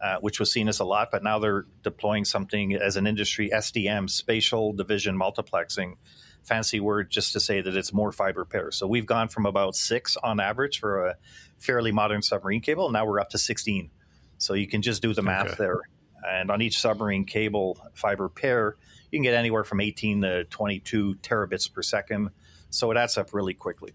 uh, 0.01 0.17
which 0.19 0.39
was 0.39 0.51
seen 0.51 0.67
as 0.67 0.79
a 0.79 0.85
lot, 0.85 1.09
but 1.11 1.23
now 1.23 1.39
they're 1.39 1.65
deploying 1.83 2.23
something 2.23 2.75
as 2.75 2.97
an 2.97 3.07
industry 3.07 3.49
SDM, 3.51 4.09
spatial 4.09 4.73
division 4.73 5.17
multiplexing. 5.17 5.95
Fancy 6.43 6.79
word 6.79 7.09
just 7.09 7.33
to 7.33 7.39
say 7.39 7.61
that 7.61 7.75
it's 7.75 7.91
more 7.91 8.11
fiber 8.11 8.45
pairs. 8.45 8.77
So 8.77 8.87
we've 8.87 9.07
gone 9.07 9.27
from 9.27 9.45
about 9.45 9.75
six 9.75 10.15
on 10.17 10.39
average 10.39 10.79
for 10.79 11.07
a 11.07 11.15
fairly 11.57 11.91
modern 11.91 12.21
submarine 12.21 12.61
cable. 12.61 12.89
Now 12.91 13.05
we're 13.05 13.19
up 13.19 13.31
to 13.31 13.37
16. 13.37 13.89
So 14.37 14.53
you 14.53 14.67
can 14.67 14.81
just 14.81 15.01
do 15.01 15.13
the 15.13 15.23
math 15.23 15.47
okay. 15.47 15.55
there. 15.57 15.81
And 16.25 16.51
on 16.51 16.61
each 16.61 16.79
submarine 16.79 17.25
cable 17.25 17.77
fiber 17.93 18.29
pair, 18.29 18.75
you 19.11 19.17
can 19.17 19.23
get 19.23 19.33
anywhere 19.33 19.63
from 19.63 19.81
18 19.81 20.21
to 20.21 20.43
22 20.45 21.15
terabits 21.15 21.71
per 21.71 21.81
second. 21.81 22.29
So 22.69 22.91
it 22.91 22.97
adds 22.97 23.17
up 23.17 23.33
really 23.33 23.55
quickly. 23.55 23.93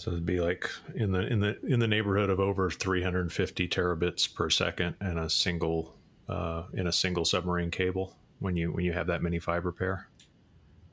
So 0.00 0.12
it'd 0.12 0.24
be 0.24 0.40
like 0.40 0.66
in 0.94 1.12
the 1.12 1.20
in 1.26 1.40
the 1.40 1.58
in 1.62 1.78
the 1.78 1.86
neighborhood 1.86 2.30
of 2.30 2.40
over 2.40 2.70
350 2.70 3.68
terabits 3.68 4.34
per 4.34 4.48
second 4.48 4.94
in 4.98 5.18
a 5.18 5.28
single 5.28 5.94
uh, 6.26 6.62
in 6.72 6.86
a 6.86 6.92
single 6.92 7.26
submarine 7.26 7.70
cable 7.70 8.16
when 8.38 8.56
you 8.56 8.72
when 8.72 8.86
you 8.86 8.94
have 8.94 9.08
that 9.08 9.22
many 9.22 9.38
fiber 9.38 9.72
pair. 9.72 10.08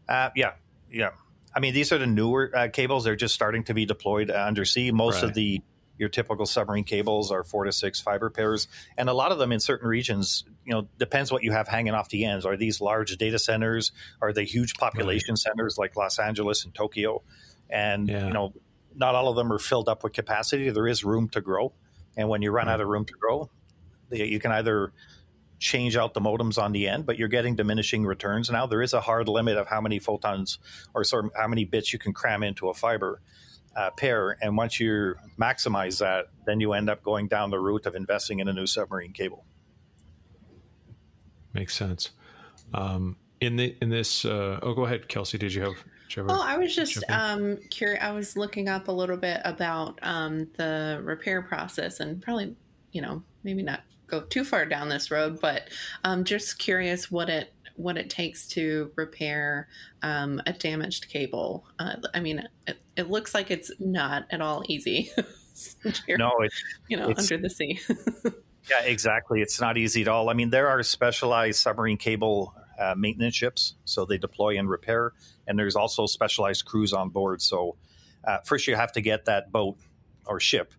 Uh, 0.10 0.32
yeah, 0.36 0.56
yeah. 0.92 1.12
I 1.56 1.62
mean, 1.62 1.74
these 1.74 1.94
are 1.94 1.98
the 1.98 2.06
newer 2.06 2.52
uh, 2.54 2.68
cables. 2.68 3.06
They're 3.06 3.16
just 3.16 3.34
starting 3.34 3.64
to 3.64 3.74
be 3.74 3.86
deployed 3.86 4.30
undersea. 4.30 4.92
Most 4.92 5.22
right. 5.22 5.24
of 5.24 5.34
the 5.34 5.62
your 5.98 6.10
typical 6.10 6.46
submarine 6.46 6.84
cables 6.84 7.32
are 7.32 7.46
four 7.46 7.64
to 7.64 7.72
six 7.72 8.02
fiber 8.02 8.30
pairs, 8.30 8.68
and 8.98 9.08
a 9.08 9.14
lot 9.14 9.32
of 9.32 9.38
them 9.38 9.54
in 9.54 9.62
certain 9.62 9.88
regions, 9.88 10.44
you 10.66 10.74
know, 10.74 10.90
depends 11.00 11.32
what 11.32 11.44
you 11.44 11.54
have 11.54 11.70
hanging 11.70 11.94
off 11.94 12.10
the 12.10 12.26
ends. 12.26 12.46
Are 12.46 12.58
these 12.58 12.82
large 12.82 13.16
data 13.16 13.40
centers? 13.40 13.94
Are 14.22 14.34
they 14.34 14.44
huge 14.44 14.74
population 14.74 15.32
right. 15.32 15.40
centers 15.40 15.78
like 15.78 15.96
Los 15.96 16.20
Angeles 16.20 16.66
and 16.66 16.76
Tokyo? 16.76 17.24
And 17.70 18.10
yeah. 18.10 18.28
you 18.28 18.34
know, 18.34 18.54
not 18.98 19.16
all 19.16 19.30
of 19.30 19.36
them 19.36 19.52
are 19.54 19.60
filled 19.60 19.88
up 19.88 20.04
with 20.04 20.14
capacity. 20.14 20.70
There 20.70 20.88
is 20.88 21.04
room 21.04 21.30
to 21.30 21.42
grow, 21.42 21.74
and 22.18 22.28
when 22.28 22.42
you 22.42 22.52
run 22.52 22.68
right. 22.68 22.74
out 22.74 22.82
of 22.82 22.88
room 22.88 23.06
to 23.06 23.14
grow, 23.14 23.50
you 24.12 24.40
can 24.40 24.52
either 24.52 24.92
change 25.60 25.96
out 25.96 26.14
the 26.14 26.22
modems 26.22 26.62
on 26.62 26.72
the 26.72 26.88
end, 26.88 27.06
but 27.06 27.18
you're 27.18 27.28
getting 27.28 27.56
diminishing 27.56 28.06
returns 28.06 28.50
now. 28.50 28.66
There 28.66 28.82
is 28.82 28.94
a 28.94 29.02
hard 29.02 29.28
limit 29.28 29.58
of 29.58 29.68
how 29.68 29.82
many 29.82 30.00
photons 30.00 30.60
or 30.94 31.04
sort 31.04 31.26
of 31.26 31.32
how 31.36 31.48
many 31.48 31.66
bits 31.66 31.94
you 31.94 32.00
can 32.00 32.14
cram 32.14 32.44
into 32.44 32.70
a 32.70 32.74
fiber 32.74 33.22
uh, 33.76 33.92
pair. 33.92 34.38
And 34.42 34.58
once 34.58 34.80
you 34.80 35.16
maximize 35.40 36.00
that, 36.00 36.28
then 36.46 36.60
you 36.60 36.74
end 36.74 36.90
up 36.90 37.04
going 37.04 37.28
down 37.28 37.50
the 37.50 37.60
route 37.60 37.86
of 37.86 37.96
investing 37.96 38.40
in 38.40 38.48
a 38.48 38.54
new 38.54 38.68
submarine 38.68 39.14
cable. 39.14 39.46
Makes 41.54 41.76
sense. 41.76 42.12
Um, 42.74 43.18
in 43.40 43.56
the 43.56 43.76
in 43.82 43.90
this, 43.90 44.26
uh, 44.26 44.60
oh, 44.62 44.74
go 44.74 44.86
ahead, 44.86 45.08
Kelsey. 45.08 45.38
Did 45.38 45.54
you 45.54 45.64
have? 45.64 45.76
Oh, 46.18 46.42
I 46.44 46.58
was 46.58 46.76
just 46.76 47.04
um, 47.10 47.58
curious. 47.70 48.04
I 48.04 48.12
was 48.12 48.38
looking 48.38 48.70
up 48.70 48.88
a 48.88 48.92
little 48.92 49.18
bit 49.18 49.42
about 49.44 50.00
um, 50.02 50.48
the 50.58 51.00
repair 51.04 51.42
process, 51.42 52.00
and 52.00 52.22
probably, 52.22 52.56
you 52.92 53.02
know, 53.02 53.24
maybe 53.44 53.64
not 53.64 53.82
go 54.08 54.22
too 54.22 54.44
far 54.44 54.66
down 54.66 54.90
this 54.90 55.12
road, 55.12 55.40
but 55.42 55.70
um, 56.04 56.24
just 56.24 56.58
curious 56.60 57.12
what 57.12 57.30
it 57.30 57.54
what 57.76 57.96
it 57.96 58.10
takes 58.10 58.48
to 58.48 58.92
repair 58.96 59.68
um, 60.02 60.42
a 60.48 60.54
damaged 60.54 61.10
cable. 61.10 61.66
Uh, 61.78 61.96
I 62.14 62.20
mean, 62.20 62.48
it, 62.66 62.82
it, 62.96 63.10
looks 63.10 63.36
like 63.36 63.52
it's 63.52 63.72
not 63.80 64.26
at 64.32 64.42
all 64.42 64.64
easy. 64.68 65.12
no, 66.18 66.32
it's 66.40 66.64
you 66.88 66.98
know 66.98 67.10
it's, 67.10 67.32
under 67.32 67.38
the 67.38 67.50
sea. 67.50 67.80
yeah, 68.70 68.82
exactly. 68.84 69.42
It's 69.42 69.62
not 69.62 69.78
easy 69.78 70.02
at 70.02 70.08
all. 70.08 70.30
I 70.30 70.34
mean, 70.34 70.50
there 70.50 70.68
are 70.68 70.82
specialized 70.84 71.60
submarine 71.60 71.98
cable 71.98 72.56
uh, 72.80 72.96
maintenance 72.96 73.36
ships, 73.36 73.76
so 73.86 74.06
they 74.06 74.18
deploy 74.18 74.58
and 74.58 74.70
repair, 74.70 75.14
and 75.48 75.58
there's 75.58 75.76
also 75.76 76.06
specialized 76.06 76.66
crews 76.66 76.94
on 76.94 77.10
board. 77.10 77.42
So 77.42 77.76
uh, 78.24 78.40
first, 78.44 78.68
you 78.68 78.76
have 78.76 78.92
to 78.94 79.02
get 79.02 79.26
that 79.26 79.52
boat 79.52 79.78
or 80.26 80.40
ship 80.40 80.74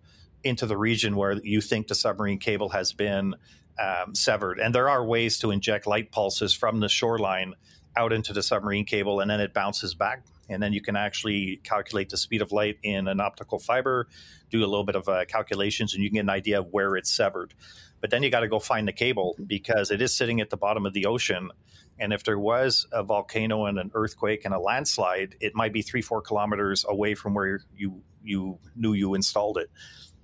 into 0.44 0.66
the 0.66 0.76
region 0.76 1.16
where 1.16 1.32
you 1.42 1.60
think 1.60 1.88
the 1.88 1.94
submarine 1.94 2.38
cable 2.38 2.68
has 2.68 2.92
been 2.92 3.34
um, 3.78 4.14
severed. 4.14 4.58
And 4.58 4.74
there 4.74 4.88
are 4.88 5.04
ways 5.04 5.38
to 5.40 5.50
inject 5.50 5.86
light 5.86 6.12
pulses 6.12 6.54
from 6.54 6.80
the 6.80 6.88
shoreline 6.88 7.54
out 7.96 8.12
into 8.12 8.32
the 8.32 8.42
submarine 8.42 8.84
cable, 8.84 9.20
and 9.20 9.30
then 9.30 9.40
it 9.40 9.52
bounces 9.52 9.94
back. 9.94 10.24
And 10.48 10.62
then 10.62 10.72
you 10.72 10.80
can 10.80 10.96
actually 10.96 11.60
calculate 11.62 12.08
the 12.08 12.16
speed 12.16 12.40
of 12.40 12.52
light 12.52 12.78
in 12.82 13.06
an 13.08 13.20
optical 13.20 13.58
fiber, 13.58 14.08
do 14.50 14.60
a 14.60 14.66
little 14.66 14.84
bit 14.84 14.96
of 14.96 15.08
uh, 15.08 15.24
calculations, 15.26 15.94
and 15.94 16.02
you 16.02 16.08
can 16.08 16.14
get 16.14 16.20
an 16.20 16.30
idea 16.30 16.60
of 16.60 16.68
where 16.70 16.96
it's 16.96 17.10
severed. 17.10 17.54
But 18.00 18.10
then 18.10 18.22
you 18.22 18.30
got 18.30 18.40
to 18.40 18.48
go 18.48 18.58
find 18.58 18.86
the 18.86 18.92
cable 18.92 19.36
because 19.46 19.90
it 19.90 20.00
is 20.00 20.14
sitting 20.14 20.40
at 20.40 20.50
the 20.50 20.56
bottom 20.56 20.86
of 20.86 20.92
the 20.92 21.06
ocean. 21.06 21.50
And 21.98 22.12
if 22.12 22.22
there 22.22 22.38
was 22.38 22.86
a 22.92 23.02
volcano 23.02 23.66
and 23.66 23.78
an 23.78 23.90
earthquake 23.94 24.44
and 24.44 24.54
a 24.54 24.60
landslide, 24.60 25.34
it 25.40 25.54
might 25.54 25.72
be 25.72 25.82
three, 25.82 26.02
four 26.02 26.22
kilometers 26.22 26.84
away 26.88 27.14
from 27.14 27.34
where 27.34 27.60
you 27.74 28.02
you 28.22 28.58
knew 28.76 28.92
you 28.92 29.14
installed 29.14 29.58
it. 29.58 29.70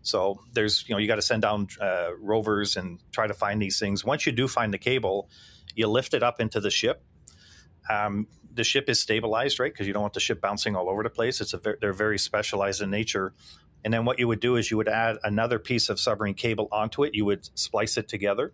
So 0.02 0.40
there's, 0.52 0.84
you 0.86 0.94
know, 0.94 0.98
you 0.98 1.08
got 1.08 1.16
to 1.16 1.22
send 1.22 1.42
down 1.42 1.68
uh, 1.80 2.10
rovers 2.20 2.76
and 2.76 3.00
try 3.10 3.26
to 3.26 3.34
find 3.34 3.60
these 3.60 3.78
things. 3.78 4.04
Once 4.04 4.26
you 4.26 4.32
do 4.32 4.46
find 4.46 4.72
the 4.72 4.78
cable, 4.78 5.30
you 5.74 5.88
lift 5.88 6.12
it 6.12 6.22
up 6.22 6.40
into 6.40 6.60
the 6.60 6.70
ship. 6.70 7.02
Um, 7.88 8.26
the 8.52 8.64
ship 8.64 8.88
is 8.88 9.00
stabilized, 9.00 9.58
right? 9.58 9.72
Because 9.72 9.86
you 9.86 9.92
don't 9.92 10.02
want 10.02 10.14
the 10.14 10.20
ship 10.20 10.40
bouncing 10.40 10.76
all 10.76 10.88
over 10.88 11.02
the 11.02 11.10
place. 11.10 11.40
It's 11.40 11.54
a 11.54 11.58
ver- 11.58 11.78
they're 11.80 11.92
very 11.94 12.18
specialized 12.18 12.82
in 12.82 12.90
nature. 12.90 13.32
And 13.84 13.92
then 13.92 14.04
what 14.04 14.18
you 14.18 14.26
would 14.26 14.40
do 14.40 14.56
is 14.56 14.70
you 14.70 14.76
would 14.78 14.88
add 14.88 15.18
another 15.22 15.58
piece 15.58 15.88
of 15.88 16.00
submarine 16.00 16.34
cable 16.34 16.68
onto 16.72 17.04
it. 17.04 17.14
You 17.14 17.26
would 17.26 17.48
splice 17.58 17.96
it 17.96 18.08
together. 18.08 18.52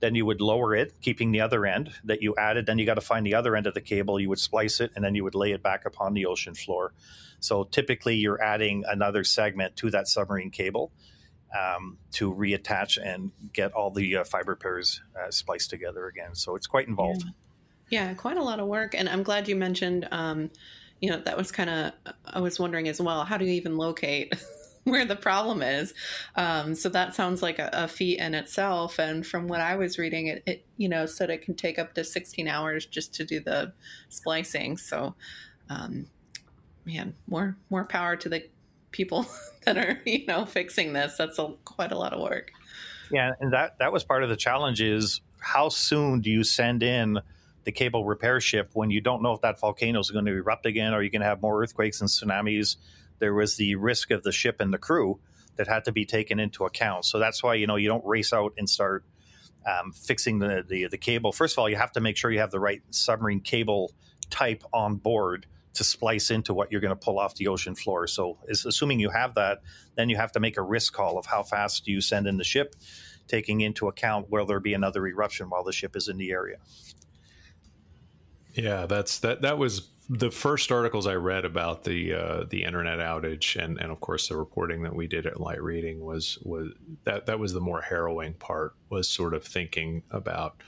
Then 0.00 0.14
you 0.14 0.24
would 0.26 0.40
lower 0.40 0.74
it, 0.74 1.00
keeping 1.00 1.32
the 1.32 1.40
other 1.40 1.66
end 1.66 1.92
that 2.04 2.22
you 2.22 2.34
added. 2.36 2.66
Then 2.66 2.78
you 2.78 2.86
got 2.86 2.94
to 2.94 3.00
find 3.00 3.24
the 3.26 3.34
other 3.34 3.54
end 3.56 3.66
of 3.66 3.74
the 3.74 3.80
cable. 3.80 4.18
You 4.18 4.28
would 4.28 4.38
splice 4.38 4.80
it, 4.80 4.90
and 4.96 5.04
then 5.04 5.14
you 5.14 5.22
would 5.24 5.34
lay 5.34 5.52
it 5.52 5.62
back 5.62 5.84
upon 5.84 6.14
the 6.14 6.26
ocean 6.26 6.54
floor. 6.54 6.92
So 7.40 7.64
typically, 7.64 8.16
you're 8.16 8.42
adding 8.42 8.84
another 8.88 9.24
segment 9.24 9.76
to 9.76 9.90
that 9.90 10.08
submarine 10.08 10.50
cable 10.50 10.92
um, 11.56 11.98
to 12.12 12.32
reattach 12.32 12.98
and 13.02 13.30
get 13.52 13.72
all 13.72 13.90
the 13.90 14.18
uh, 14.18 14.24
fiber 14.24 14.56
pairs 14.56 15.02
uh, 15.20 15.30
spliced 15.30 15.70
together 15.70 16.06
again. 16.06 16.34
So 16.34 16.56
it's 16.56 16.66
quite 16.66 16.88
involved. 16.88 17.24
Yeah. 17.88 18.08
yeah. 18.08 18.14
quite 18.14 18.36
a 18.36 18.42
lot 18.42 18.58
of 18.60 18.66
work. 18.66 18.94
And 18.94 19.08
I'm 19.08 19.22
glad 19.22 19.48
you 19.48 19.56
mentioned, 19.56 20.08
um, 20.10 20.50
you 21.02 21.10
know, 21.10 21.20
that 21.20 21.36
was 21.36 21.52
kind 21.52 21.68
of, 21.68 21.92
I 22.24 22.40
was 22.40 22.58
wondering 22.58 22.88
as 22.88 23.00
well, 23.00 23.24
how 23.24 23.36
do 23.36 23.44
you 23.44 23.52
even 23.52 23.76
locate? 23.76 24.32
where 24.84 25.04
the 25.04 25.16
problem 25.16 25.62
is. 25.62 25.94
Um, 26.34 26.74
so 26.74 26.88
that 26.88 27.14
sounds 27.14 27.42
like 27.42 27.58
a, 27.58 27.70
a, 27.72 27.88
feat 27.88 28.18
in 28.18 28.34
itself. 28.34 28.98
And 28.98 29.24
from 29.24 29.46
what 29.46 29.60
I 29.60 29.76
was 29.76 29.96
reading, 29.96 30.26
it, 30.26 30.42
it, 30.44 30.66
you 30.76 30.88
know 30.88 31.06
said 31.06 31.30
it 31.30 31.42
can 31.42 31.54
take 31.54 31.78
up 31.78 31.94
to 31.94 32.02
16 32.02 32.48
hours 32.48 32.86
just 32.86 33.14
to 33.14 33.24
do 33.24 33.38
the 33.38 33.72
splicing. 34.08 34.76
So 34.76 35.14
um, 35.68 36.06
man, 36.84 37.14
more 37.26 37.56
more 37.70 37.84
power 37.84 38.16
to 38.16 38.28
the 38.28 38.48
people 38.90 39.26
that 39.64 39.78
are 39.78 40.00
you 40.04 40.26
know 40.26 40.44
fixing 40.46 40.92
this. 40.92 41.16
That's 41.16 41.38
a, 41.38 41.54
quite 41.64 41.92
a 41.92 41.98
lot 41.98 42.12
of 42.12 42.20
work. 42.20 42.50
Yeah, 43.10 43.32
and 43.40 43.52
that 43.52 43.78
that 43.78 43.92
was 43.92 44.04
part 44.04 44.22
of 44.22 44.30
the 44.30 44.36
challenge. 44.36 44.80
Is 44.80 45.20
how 45.38 45.68
soon 45.68 46.20
do 46.20 46.30
you 46.30 46.44
send 46.44 46.82
in 46.82 47.20
the 47.64 47.72
cable 47.72 48.04
repair 48.04 48.40
ship 48.40 48.70
when 48.74 48.90
you 48.90 49.00
don't 49.00 49.22
know 49.22 49.32
if 49.32 49.40
that 49.42 49.60
volcano 49.60 50.00
is 50.00 50.10
going 50.10 50.24
to 50.24 50.32
erupt 50.32 50.66
again, 50.66 50.94
or 50.94 51.02
you 51.02 51.10
can 51.10 51.22
have 51.22 51.42
more 51.42 51.62
earthquakes 51.62 52.00
and 52.00 52.10
tsunamis? 52.10 52.76
There 53.18 53.34
was 53.34 53.56
the 53.56 53.76
risk 53.76 54.10
of 54.10 54.22
the 54.22 54.32
ship 54.32 54.60
and 54.60 54.72
the 54.72 54.78
crew 54.78 55.20
that 55.56 55.68
had 55.68 55.84
to 55.84 55.92
be 55.92 56.04
taken 56.04 56.40
into 56.40 56.64
account. 56.64 57.04
So 57.04 57.18
that's 57.18 57.42
why 57.42 57.54
you 57.54 57.66
know 57.66 57.76
you 57.76 57.88
don't 57.88 58.04
race 58.04 58.32
out 58.32 58.52
and 58.58 58.68
start 58.68 59.04
um, 59.66 59.92
fixing 59.92 60.38
the, 60.38 60.64
the 60.66 60.88
the 60.88 60.98
cable. 60.98 61.32
First 61.32 61.54
of 61.54 61.60
all, 61.60 61.68
you 61.68 61.76
have 61.76 61.92
to 61.92 62.00
make 62.00 62.16
sure 62.16 62.30
you 62.30 62.40
have 62.40 62.50
the 62.50 62.60
right 62.60 62.82
submarine 62.90 63.40
cable 63.40 63.92
type 64.30 64.64
on 64.72 64.96
board 64.96 65.46
to 65.74 65.84
splice 65.84 66.30
into 66.30 66.52
what 66.52 66.70
you're 66.70 66.80
going 66.80 66.94
to 66.94 67.04
pull 67.04 67.18
off 67.18 67.34
the 67.36 67.48
ocean 67.48 67.74
floor. 67.74 68.06
So, 68.06 68.38
assuming 68.48 69.00
you 69.00 69.10
have 69.10 69.34
that, 69.34 69.62
then 69.94 70.08
you 70.08 70.16
have 70.16 70.32
to 70.32 70.40
make 70.40 70.56
a 70.56 70.62
risk 70.62 70.92
call 70.92 71.18
of 71.18 71.26
how 71.26 71.42
fast 71.42 71.84
do 71.84 71.92
you 71.92 72.00
send 72.00 72.26
in 72.26 72.36
the 72.36 72.44
ship, 72.44 72.74
taking 73.26 73.60
into 73.60 73.88
account 73.88 74.30
will 74.30 74.46
there 74.46 74.60
be 74.60 74.74
another 74.74 75.06
eruption 75.06 75.48
while 75.48 75.64
the 75.64 75.72
ship 75.72 75.96
is 75.96 76.08
in 76.08 76.18
the 76.18 76.30
area. 76.30 76.58
Yeah, 78.54 78.86
that's 78.86 79.18
that. 79.20 79.42
That 79.42 79.58
was 79.58 79.88
the 80.08 80.30
first 80.30 80.70
articles 80.70 81.06
I 81.06 81.14
read 81.14 81.44
about 81.44 81.84
the 81.84 82.12
uh, 82.14 82.44
the 82.48 82.64
internet 82.64 82.98
outage, 82.98 83.62
and 83.62 83.78
and 83.78 83.90
of 83.90 84.00
course 84.00 84.28
the 84.28 84.36
reporting 84.36 84.82
that 84.82 84.94
we 84.94 85.06
did 85.06 85.26
at 85.26 85.40
Light 85.40 85.62
Reading 85.62 86.00
was 86.04 86.38
was 86.42 86.72
that 87.04 87.26
that 87.26 87.38
was 87.38 87.52
the 87.52 87.60
more 87.60 87.80
harrowing 87.80 88.34
part. 88.34 88.74
Was 88.90 89.08
sort 89.08 89.32
of 89.34 89.44
thinking 89.44 90.02
about, 90.10 90.62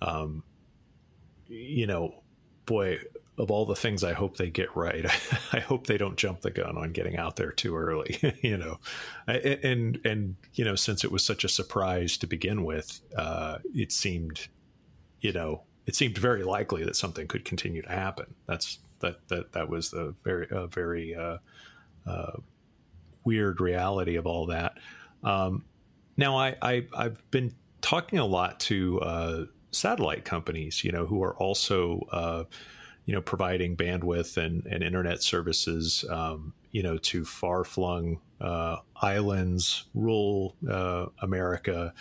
um, 0.00 0.42
you 1.48 1.86
know, 1.86 2.22
boy, 2.64 2.98
of 3.36 3.50
all 3.50 3.66
the 3.66 3.76
things 3.76 4.04
I 4.04 4.12
hope 4.14 4.36
they 4.38 4.48
get 4.48 4.74
right, 4.74 5.04
I 5.52 5.60
hope 5.60 5.86
they 5.86 5.98
don't 5.98 6.16
jump 6.16 6.40
the 6.40 6.50
gun 6.50 6.78
on 6.78 6.92
getting 6.92 7.16
out 7.18 7.36
there 7.36 7.52
too 7.52 7.76
early. 7.76 8.16
you 8.42 8.56
know, 8.56 8.78
and 9.26 10.00
and 10.04 10.36
you 10.54 10.64
know, 10.64 10.76
since 10.76 11.04
it 11.04 11.12
was 11.12 11.22
such 11.24 11.44
a 11.44 11.48
surprise 11.48 12.16
to 12.18 12.26
begin 12.26 12.64
with, 12.64 13.00
uh, 13.16 13.58
it 13.74 13.92
seemed, 13.92 14.48
you 15.20 15.32
know, 15.32 15.64
it 15.86 15.96
seemed 15.96 16.18
very 16.18 16.44
likely 16.44 16.84
that 16.84 16.96
something 16.96 17.26
could 17.26 17.44
continue 17.44 17.82
to 17.82 17.88
happen. 17.88 18.34
That's 18.46 18.78
that 19.00 19.28
that 19.28 19.52
that 19.52 19.68
was 19.68 19.90
the 19.90 20.14
very 20.24 20.48
uh, 20.50 20.66
very 20.66 21.14
uh, 21.14 21.38
uh, 22.06 22.36
weird 23.24 23.60
reality 23.60 24.16
of 24.16 24.26
all 24.26 24.46
that. 24.46 24.78
Um, 25.22 25.64
now, 26.16 26.36
I, 26.36 26.56
I 26.62 26.84
have 26.94 27.30
been 27.30 27.54
talking 27.80 28.18
a 28.18 28.26
lot 28.26 28.60
to 28.60 29.00
uh, 29.00 29.44
satellite 29.70 30.24
companies, 30.24 30.84
you 30.84 30.92
know, 30.92 31.06
who 31.06 31.22
are 31.22 31.34
also 31.36 32.06
uh, 32.12 32.44
you 33.04 33.14
know, 33.14 33.20
providing 33.20 33.76
bandwidth 33.76 34.36
and, 34.36 34.64
and 34.66 34.84
internet 34.84 35.22
services, 35.22 36.04
um, 36.08 36.52
you 36.70 36.82
know, 36.82 36.98
to 36.98 37.24
far 37.24 37.64
flung 37.64 38.20
uh, 38.40 38.76
islands, 39.00 39.84
rural 39.94 40.54
America, 41.20 41.92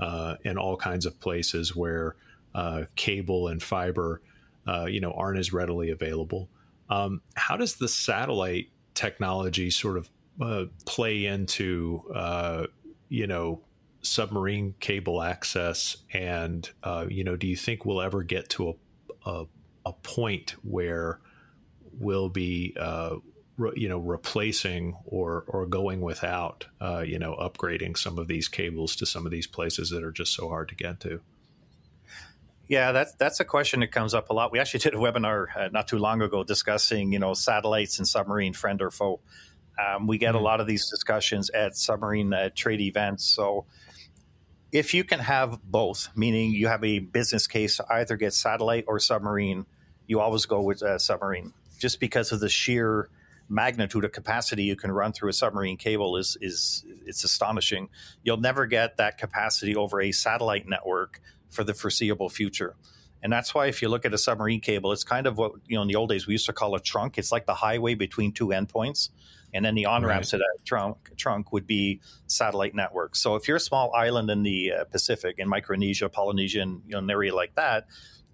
and 0.00 0.58
all 0.58 0.76
kinds 0.76 1.06
of 1.06 1.20
places 1.20 1.76
where 1.76 2.16
uh, 2.54 2.84
cable 2.96 3.48
and 3.48 3.62
fiber, 3.62 4.22
uh, 4.66 4.86
you 4.86 5.00
know, 5.00 5.12
aren't 5.12 5.38
as 5.38 5.52
readily 5.52 5.90
available. 5.90 6.48
Um, 6.88 7.22
how 7.34 7.56
does 7.56 7.76
the 7.76 7.88
satellite 7.88 8.68
technology 8.94 9.70
sort 9.70 9.96
of 9.96 10.10
uh, 10.40 10.64
play 10.86 11.26
into, 11.26 12.02
you 13.08 13.26
know, 13.26 13.60
submarine 14.02 14.74
cable 14.80 15.22
access? 15.22 15.96
And, 16.12 16.68
you 17.08 17.24
know, 17.24 17.36
do 17.36 17.46
you 17.46 17.56
think 17.56 17.84
we'll 17.84 18.00
ever 18.00 18.22
get 18.22 18.48
to 18.50 18.70
a, 18.70 19.30
a 19.30 19.46
a 19.86 19.92
point 19.92 20.54
where 20.62 21.20
we'll 21.98 22.28
be 22.28 22.74
uh, 22.78 23.16
re, 23.56 23.72
you 23.76 23.88
know 23.88 23.98
replacing 23.98 24.96
or 25.04 25.44
or 25.48 25.66
going 25.66 26.00
without 26.00 26.66
uh, 26.80 27.00
you 27.06 27.18
know 27.18 27.34
upgrading 27.36 27.96
some 27.96 28.18
of 28.18 28.28
these 28.28 28.48
cables 28.48 28.96
to 28.96 29.06
some 29.06 29.24
of 29.26 29.32
these 29.32 29.46
places 29.46 29.90
that 29.90 30.02
are 30.02 30.12
just 30.12 30.34
so 30.34 30.48
hard 30.48 30.68
to 30.68 30.74
get 30.74 31.00
to. 31.00 31.20
Yeah, 32.70 32.92
that's 32.92 33.14
that's 33.14 33.40
a 33.40 33.44
question 33.44 33.80
that 33.80 33.90
comes 33.90 34.14
up 34.14 34.30
a 34.30 34.32
lot. 34.32 34.52
We 34.52 34.60
actually 34.60 34.78
did 34.90 34.94
a 34.94 34.98
webinar 34.98 35.46
uh, 35.56 35.68
not 35.72 35.88
too 35.88 35.98
long 35.98 36.22
ago 36.22 36.44
discussing 36.44 37.12
you 37.12 37.18
know 37.18 37.34
satellites 37.34 37.98
and 37.98 38.06
submarine 38.06 38.54
friend 38.54 38.80
or 38.80 38.92
foe. 38.92 39.20
Um, 39.78 40.06
we 40.06 40.18
get 40.18 40.28
mm-hmm. 40.28 40.38
a 40.38 40.42
lot 40.42 40.60
of 40.60 40.68
these 40.68 40.88
discussions 40.88 41.50
at 41.50 41.76
submarine 41.76 42.32
uh, 42.32 42.50
trade 42.54 42.80
events. 42.80 43.24
So 43.24 43.66
if 44.70 44.94
you 44.94 45.02
can 45.02 45.18
have 45.18 45.60
both, 45.64 46.10
meaning 46.14 46.52
you 46.52 46.68
have 46.68 46.84
a 46.84 47.00
business 47.00 47.48
case 47.48 47.78
to 47.78 47.86
either 47.90 48.16
get 48.16 48.34
satellite 48.34 48.84
or 48.86 49.00
submarine, 49.00 49.66
you 50.06 50.20
always 50.20 50.46
go 50.46 50.62
with 50.62 50.82
a 50.82 51.00
submarine, 51.00 51.52
just 51.80 51.98
because 51.98 52.30
of 52.30 52.38
the 52.38 52.48
sheer 52.48 53.08
magnitude 53.48 54.04
of 54.04 54.12
capacity 54.12 54.62
you 54.62 54.76
can 54.76 54.92
run 54.92 55.12
through 55.12 55.28
a 55.28 55.32
submarine 55.32 55.76
cable 55.76 56.16
is 56.16 56.36
is 56.40 56.84
it's 57.04 57.24
astonishing. 57.24 57.88
You'll 58.22 58.36
never 58.36 58.66
get 58.66 58.98
that 58.98 59.18
capacity 59.18 59.74
over 59.74 60.00
a 60.00 60.12
satellite 60.12 60.68
network 60.68 61.20
for 61.50 61.64
the 61.64 61.74
foreseeable 61.74 62.28
future. 62.28 62.76
And 63.22 63.32
that's 63.32 63.54
why 63.54 63.66
if 63.66 63.82
you 63.82 63.88
look 63.88 64.06
at 64.06 64.14
a 64.14 64.18
submarine 64.18 64.60
cable, 64.60 64.92
it's 64.92 65.04
kind 65.04 65.26
of 65.26 65.36
what 65.36 65.52
you 65.66 65.76
know 65.76 65.82
in 65.82 65.88
the 65.88 65.96
old 65.96 66.08
days 66.08 66.26
we 66.26 66.32
used 66.32 66.46
to 66.46 66.52
call 66.52 66.74
a 66.74 66.80
trunk. 66.80 67.18
It's 67.18 67.30
like 67.30 67.46
the 67.46 67.54
highway 67.54 67.94
between 67.94 68.32
two 68.32 68.48
endpoints 68.48 69.10
and 69.52 69.64
then 69.64 69.74
the 69.74 69.86
on 69.86 70.04
ramps 70.04 70.32
right. 70.32 70.38
to 70.38 70.44
that 70.44 70.64
trunk 70.64 70.96
trunk 71.16 71.52
would 71.52 71.66
be 71.66 72.00
satellite 72.26 72.74
networks. 72.74 73.20
So 73.20 73.34
if 73.36 73.46
you're 73.48 73.58
a 73.58 73.60
small 73.60 73.92
island 73.94 74.30
in 74.30 74.42
the 74.42 74.72
uh, 74.72 74.84
Pacific, 74.84 75.36
in 75.38 75.48
Micronesia, 75.48 76.08
Polynesia, 76.08 76.62
and 76.62 76.82
you 76.86 76.92
know, 76.92 76.98
an 76.98 77.10
area 77.10 77.34
like 77.34 77.54
that, 77.56 77.86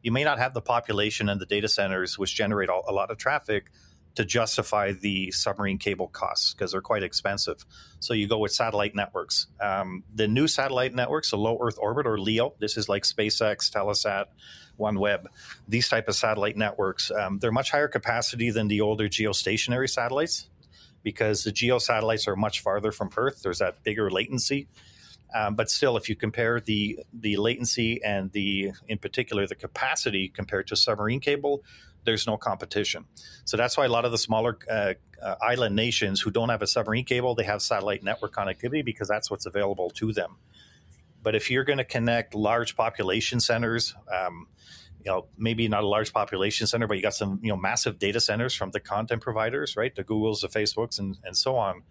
you 0.02 0.12
may 0.12 0.24
not 0.24 0.38
have 0.38 0.54
the 0.54 0.60
population 0.60 1.28
and 1.28 1.40
the 1.40 1.46
data 1.46 1.68
centers 1.68 2.18
which 2.18 2.34
generate 2.34 2.68
a 2.68 2.92
lot 2.92 3.10
of 3.10 3.18
traffic 3.18 3.70
to 4.16 4.24
justify 4.24 4.92
the 4.92 5.30
submarine 5.30 5.78
cable 5.78 6.08
costs 6.08 6.52
because 6.52 6.72
they're 6.72 6.80
quite 6.80 7.02
expensive. 7.02 7.64
So 8.00 8.14
you 8.14 8.26
go 8.26 8.38
with 8.38 8.52
satellite 8.52 8.94
networks. 8.94 9.46
Um, 9.60 10.02
the 10.14 10.26
new 10.26 10.48
satellite 10.48 10.94
networks, 10.94 11.30
the 11.30 11.36
low 11.36 11.58
Earth 11.60 11.78
orbit 11.78 12.06
or 12.06 12.18
LEO, 12.18 12.54
this 12.58 12.76
is 12.76 12.88
like 12.88 13.04
SpaceX, 13.04 13.70
Telesat, 13.70 14.26
OneWeb. 14.78 15.26
These 15.68 15.88
type 15.88 16.08
of 16.08 16.16
satellite 16.16 16.56
networks, 16.56 17.10
um, 17.10 17.38
they're 17.38 17.52
much 17.52 17.70
higher 17.70 17.88
capacity 17.88 18.50
than 18.50 18.68
the 18.68 18.80
older 18.80 19.08
geostationary 19.08 19.88
satellites 19.88 20.48
because 21.02 21.44
the 21.44 21.52
geo 21.52 21.78
satellites 21.78 22.26
are 22.26 22.36
much 22.36 22.60
farther 22.60 22.92
from 22.92 23.10
Earth. 23.16 23.42
There's 23.42 23.58
that 23.58 23.84
bigger 23.84 24.10
latency. 24.10 24.66
Um, 25.34 25.54
but 25.54 25.68
still, 25.68 25.96
if 25.96 26.08
you 26.08 26.16
compare 26.16 26.60
the 26.60 27.00
the 27.12 27.36
latency 27.36 28.02
and 28.02 28.30
the 28.32 28.72
in 28.88 28.98
particular 28.98 29.46
the 29.46 29.54
capacity 29.54 30.28
compared 30.28 30.68
to 30.68 30.76
submarine 30.76 31.20
cable, 31.20 31.62
there's 32.06 32.26
no 32.26 32.36
competition. 32.36 33.04
So 33.44 33.56
that's 33.56 33.76
why 33.76 33.84
a 33.84 33.88
lot 33.88 34.04
of 34.04 34.12
the 34.12 34.18
smaller 34.18 34.58
uh, 34.70 34.94
uh, 35.22 35.34
island 35.42 35.76
nations 35.76 36.20
who 36.20 36.30
don't 36.30 36.48
have 36.48 36.62
a 36.62 36.66
submarine 36.66 37.04
cable, 37.04 37.34
they 37.34 37.44
have 37.44 37.60
satellite 37.60 38.02
network 38.02 38.34
connectivity 38.34 38.84
because 38.84 39.08
that's 39.08 39.30
what's 39.30 39.46
available 39.46 39.90
to 39.90 40.12
them. 40.12 40.36
But 41.22 41.34
if 41.34 41.50
you're 41.50 41.64
going 41.64 41.78
to 41.78 41.84
connect 41.84 42.34
large 42.34 42.76
population 42.76 43.40
centers, 43.40 43.94
um, 44.12 44.46
you 45.04 45.12
know 45.12 45.26
maybe 45.38 45.68
not 45.68 45.84
a 45.84 45.86
large 45.86 46.12
population 46.12 46.66
center, 46.66 46.86
but 46.86 46.96
you 46.96 47.02
got 47.02 47.14
some 47.14 47.38
you 47.42 47.48
know 47.48 47.56
massive 47.56 47.98
data 47.98 48.20
centers 48.20 48.54
from 48.54 48.70
the 48.70 48.80
content 48.80 49.22
providers, 49.22 49.76
right? 49.76 49.94
The 49.94 50.04
Googles, 50.04 50.40
the 50.40 50.48
Facebooks, 50.48 50.98
and 50.98 51.16
and 51.24 51.36
so 51.36 51.56
on. 51.56 51.82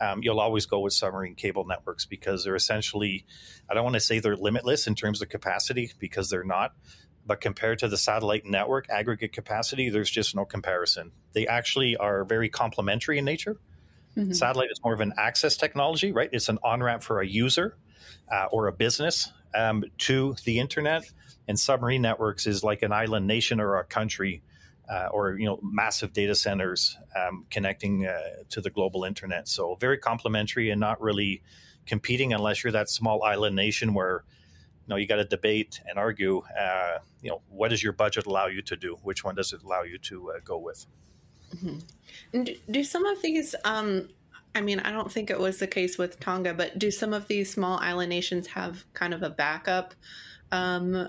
Um, 0.00 0.22
you'll 0.22 0.40
always 0.40 0.66
go 0.66 0.80
with 0.80 0.92
submarine 0.92 1.34
cable 1.36 1.64
networks 1.64 2.04
because 2.04 2.44
they're 2.44 2.54
essentially, 2.54 3.24
I 3.70 3.74
don't 3.74 3.84
want 3.84 3.94
to 3.94 4.00
say 4.00 4.18
they're 4.18 4.36
limitless 4.36 4.86
in 4.86 4.94
terms 4.94 5.22
of 5.22 5.30
capacity 5.30 5.92
because 5.98 6.28
they're 6.28 6.44
not, 6.44 6.74
but 7.26 7.40
compared 7.40 7.80
to 7.80 7.88
the 7.88 7.96
satellite 7.96 8.44
network 8.44 8.88
aggregate 8.88 9.32
capacity, 9.32 9.90
there's 9.90 10.10
just 10.10 10.34
no 10.34 10.44
comparison. 10.44 11.12
They 11.32 11.46
actually 11.46 11.96
are 11.96 12.24
very 12.24 12.48
complementary 12.48 13.18
in 13.18 13.24
nature. 13.24 13.56
Mm-hmm. 14.16 14.32
Satellite 14.32 14.70
is 14.70 14.80
more 14.82 14.94
of 14.94 15.00
an 15.00 15.12
access 15.18 15.56
technology, 15.56 16.12
right? 16.12 16.30
It's 16.32 16.48
an 16.48 16.58
on 16.62 16.82
ramp 16.82 17.02
for 17.02 17.20
a 17.20 17.26
user 17.26 17.76
uh, 18.32 18.46
or 18.50 18.68
a 18.68 18.72
business 18.72 19.30
um, 19.54 19.84
to 19.98 20.36
the 20.44 20.58
internet. 20.58 21.04
And 21.48 21.58
submarine 21.58 22.02
networks 22.02 22.46
is 22.46 22.64
like 22.64 22.82
an 22.82 22.92
island 22.92 23.26
nation 23.26 23.60
or 23.60 23.76
a 23.76 23.84
country 23.84 24.42
uh, 24.88 25.08
or 25.10 25.36
you 25.36 25.46
know 25.46 25.58
massive 25.62 26.12
data 26.12 26.34
centers 26.34 26.96
um, 27.16 27.44
connecting 27.50 28.06
uh, 28.06 28.18
to 28.50 28.60
the 28.60 28.70
global 28.70 29.04
internet. 29.04 29.48
So 29.48 29.74
very 29.76 29.98
complementary 29.98 30.70
and 30.70 30.80
not 30.80 31.00
really 31.00 31.42
competing 31.86 32.32
unless 32.32 32.64
you're 32.64 32.72
that 32.72 32.88
small 32.88 33.22
island 33.22 33.56
nation 33.56 33.94
where 33.94 34.24
know 34.88 34.96
you 34.96 35.06
got 35.06 35.16
to 35.16 35.24
debate 35.24 35.80
and 35.88 35.98
argue. 35.98 36.42
Uh, 36.58 36.98
you 37.22 37.30
know 37.30 37.42
what 37.48 37.68
does 37.68 37.82
your 37.82 37.92
budget 37.92 38.26
allow 38.26 38.46
you 38.46 38.62
to 38.62 38.76
do? 38.76 38.96
Which 39.02 39.24
one 39.24 39.34
does 39.34 39.52
it 39.52 39.62
allow 39.62 39.82
you 39.82 39.98
to 39.98 40.30
uh, 40.32 40.34
go 40.44 40.58
with? 40.58 40.86
Mm-hmm. 41.54 41.78
And 42.32 42.50
do 42.70 42.84
some 42.84 43.06
of 43.06 43.22
these? 43.22 43.54
Um, 43.64 44.08
I 44.54 44.60
mean, 44.62 44.80
I 44.80 44.90
don't 44.90 45.12
think 45.12 45.30
it 45.30 45.38
was 45.38 45.58
the 45.58 45.66
case 45.66 45.98
with 45.98 46.18
Tonga, 46.18 46.54
but 46.54 46.78
do 46.78 46.90
some 46.90 47.12
of 47.12 47.28
these 47.28 47.52
small 47.52 47.78
island 47.78 48.08
nations 48.08 48.46
have 48.48 48.84
kind 48.94 49.12
of 49.12 49.22
a 49.22 49.30
backup? 49.30 49.94
Um, 50.50 51.08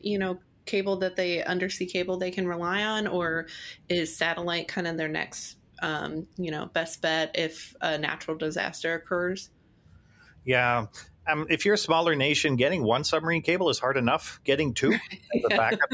you 0.00 0.18
know, 0.18 0.38
cable 0.66 0.96
that 0.96 1.16
they 1.16 1.42
undersea 1.44 1.86
cable 1.86 2.18
they 2.18 2.30
can 2.30 2.46
rely 2.46 2.82
on, 2.84 3.06
or 3.06 3.46
is 3.88 4.14
satellite 4.14 4.68
kind 4.68 4.86
of 4.86 4.96
their 4.96 5.08
next, 5.08 5.56
um, 5.82 6.26
you 6.36 6.50
know, 6.50 6.66
best 6.66 7.00
bet 7.00 7.30
if 7.34 7.74
a 7.80 7.96
natural 7.96 8.36
disaster 8.36 8.94
occurs? 8.94 9.50
Yeah. 10.44 10.86
Um, 11.26 11.46
if 11.48 11.64
you're 11.64 11.74
a 11.74 11.78
smaller 11.78 12.14
nation, 12.14 12.56
getting 12.56 12.82
one 12.82 13.04
submarine 13.04 13.42
cable 13.42 13.70
is 13.70 13.78
hard 13.78 13.96
enough. 13.96 14.40
Getting 14.44 14.74
two 14.74 14.90
the 15.32 15.48
backup 15.50 15.90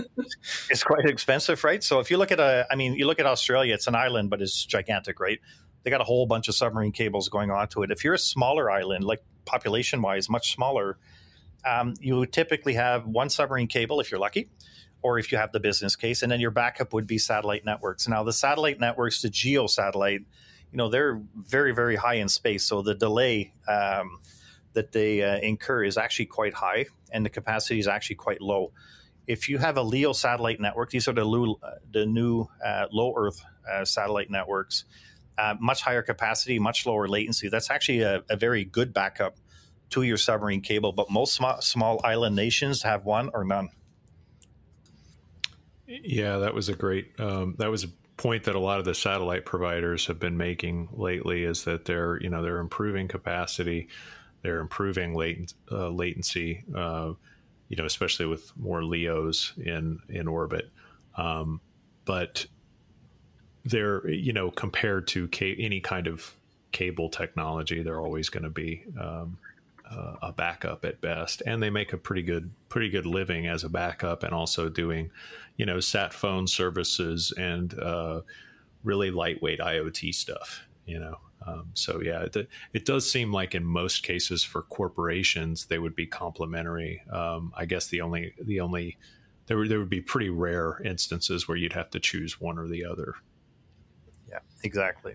is 0.70 0.82
quite 0.82 1.04
expensive, 1.04 1.62
right? 1.62 1.82
So 1.84 2.00
if 2.00 2.10
you 2.10 2.16
look 2.16 2.32
at 2.32 2.40
a, 2.40 2.66
I 2.70 2.75
mean, 2.75 2.94
you 2.94 3.06
look 3.06 3.20
at 3.20 3.26
Australia, 3.26 3.75
it's 3.75 3.87
an 3.87 3.94
island, 3.94 4.30
but 4.30 4.42
it's 4.42 4.64
gigantic, 4.64 5.20
right? 5.20 5.38
They 5.82 5.90
got 5.90 6.00
a 6.00 6.04
whole 6.04 6.26
bunch 6.26 6.49
of 6.49 6.54
submarine 6.54 6.92
cables 6.92 7.28
going 7.28 7.50
onto 7.50 7.82
it. 7.82 7.90
If 7.90 8.04
you're 8.04 8.14
a 8.14 8.18
smaller 8.18 8.70
island, 8.70 9.04
like 9.04 9.22
population 9.44 10.02
wise, 10.02 10.28
much 10.28 10.52
smaller, 10.52 10.99
um, 11.64 11.94
you 12.00 12.26
typically 12.26 12.75
have 12.75 13.06
one 13.06 13.30
submarine 13.30 13.68
cable 13.68 14.00
if 14.00 14.10
you're 14.10 14.20
lucky, 14.20 14.50
or 15.02 15.18
if 15.18 15.32
you 15.32 15.38
have 15.38 15.52
the 15.52 15.60
business 15.60 15.96
case, 15.96 16.22
and 16.22 16.30
then 16.30 16.40
your 16.40 16.50
backup 16.50 16.92
would 16.92 17.06
be 17.06 17.18
satellite 17.18 17.64
networks. 17.64 18.08
Now, 18.08 18.22
the 18.22 18.32
satellite 18.32 18.80
networks, 18.80 19.22
the 19.22 19.30
geo 19.30 19.66
satellite, 19.66 20.20
you 20.72 20.76
know, 20.76 20.88
they're 20.88 21.20
very, 21.34 21.72
very 21.72 21.96
high 21.96 22.14
in 22.14 22.28
space, 22.28 22.64
so 22.64 22.82
the 22.82 22.94
delay 22.94 23.52
um, 23.68 24.20
that 24.72 24.92
they 24.92 25.22
uh, 25.22 25.38
incur 25.38 25.84
is 25.84 25.96
actually 25.96 26.26
quite 26.26 26.54
high, 26.54 26.86
and 27.12 27.24
the 27.24 27.30
capacity 27.30 27.78
is 27.78 27.88
actually 27.88 28.16
quite 28.16 28.40
low. 28.40 28.72
If 29.26 29.48
you 29.48 29.58
have 29.58 29.76
a 29.76 29.82
LEO 29.82 30.12
satellite 30.12 30.60
network, 30.60 30.90
these 30.90 31.06
are 31.08 31.12
the, 31.12 31.24
new, 31.24 31.56
the 31.92 32.06
new 32.06 32.48
uh, 32.64 32.86
low 32.90 33.14
Earth 33.16 33.42
uh, 33.70 33.84
satellite 33.84 34.30
networks. 34.30 34.84
Uh, 35.38 35.54
much 35.58 35.82
higher 35.82 36.02
capacity, 36.02 36.58
much 36.58 36.84
lower 36.84 37.08
latency. 37.08 37.48
That's 37.48 37.70
actually 37.70 38.00
a, 38.02 38.22
a 38.28 38.36
very 38.36 38.64
good 38.64 38.92
backup 38.92 39.36
to 39.90 40.02
your 40.02 40.16
submarine 40.16 40.60
cable, 40.60 40.92
but 40.92 41.10
most 41.10 41.34
small, 41.34 41.60
small 41.60 42.00
island 42.04 42.36
nations 42.36 42.82
have 42.82 43.04
one 43.04 43.30
or 43.32 43.44
none. 43.44 43.70
Yeah, 45.86 46.38
that 46.38 46.54
was 46.54 46.68
a 46.68 46.74
great. 46.74 47.18
Um, 47.18 47.56
that 47.58 47.70
was 47.70 47.84
a 47.84 47.88
point 48.16 48.44
that 48.44 48.54
a 48.54 48.60
lot 48.60 48.78
of 48.78 48.84
the 48.84 48.94
satellite 48.94 49.44
providers 49.44 50.06
have 50.06 50.20
been 50.20 50.36
making 50.36 50.90
lately. 50.92 51.44
Is 51.44 51.64
that 51.64 51.84
they're 51.84 52.20
you 52.22 52.30
know 52.30 52.42
they're 52.42 52.58
improving 52.58 53.08
capacity, 53.08 53.88
they're 54.42 54.61
improving 54.61 55.14
latent, 55.14 55.54
uh, 55.70 55.88
latency. 55.88 56.64
Uh, 56.75 57.12
you 57.68 57.76
know, 57.76 57.85
especially 57.85 58.26
with 58.26 58.52
more 58.56 58.85
LEOs 58.85 59.52
in 59.56 60.00
in 60.09 60.26
orbit, 60.26 60.70
um, 61.16 61.61
but 62.04 62.47
they're 63.64 64.06
you 64.09 64.32
know 64.32 64.50
compared 64.50 65.06
to 65.09 65.28
ca- 65.28 65.56
any 65.59 65.80
kind 65.80 66.08
of 66.08 66.34
cable 66.73 67.08
technology, 67.08 67.82
they're 67.82 68.00
always 68.00 68.28
going 68.28 68.43
to 68.43 68.50
be 68.50 68.84
um, 69.00 69.38
uh, 69.91 70.17
a 70.23 70.32
backup 70.32 70.84
at 70.84 71.00
best, 71.00 71.43
and 71.47 71.62
they 71.62 71.71
make 71.71 71.93
a 71.93 71.97
pretty 71.97 72.23
good 72.23 72.50
pretty 72.69 72.88
good 72.88 73.06
living 73.06 73.47
as 73.47 73.64
a 73.64 73.69
backup, 73.69 74.23
and 74.23 74.32
also 74.32 74.69
doing, 74.69 75.10
you 75.56 75.67
know, 75.67 75.80
sat 75.80 76.12
phone 76.12 76.47
services 76.47 77.32
and 77.36 77.78
uh, 77.78 78.21
really 78.84 79.10
lightweight 79.10 79.60
IoT 79.60 80.14
stuff. 80.14 80.62
You 80.86 80.99
know, 80.99 81.19
um, 81.50 81.71
so 81.75 82.00
yeah, 82.00 82.23
it, 82.23 82.49
it, 82.73 82.84
does 82.84 83.10
seem 83.10 83.32
like 83.32 83.54
in 83.54 83.65
most 83.65 84.02
cases 84.02 84.43
for 84.43 84.63
corporations 84.63 85.67
they 85.67 85.78
would 85.78 85.95
be 85.95 86.06
complementary. 86.06 87.02
Um, 87.10 87.52
I 87.56 87.65
guess 87.65 87.89
the 87.89 88.00
only 88.00 88.34
the 88.43 88.60
only 88.60 88.99
there 89.47 89.56
would, 89.56 89.69
there 89.69 89.78
would 89.78 89.91
be 89.91 90.00
pretty 90.00 90.30
rare 90.30 90.80
instances 90.84 91.49
where 91.49 91.56
you'd 91.56 91.73
have 91.73 91.91
to 91.91 92.00
choose 92.00 92.41
one 92.41 92.58
or 92.58 92.69
the 92.69 92.84
other. 92.84 93.15
Yeah, 94.28 94.39
exactly. 94.63 95.15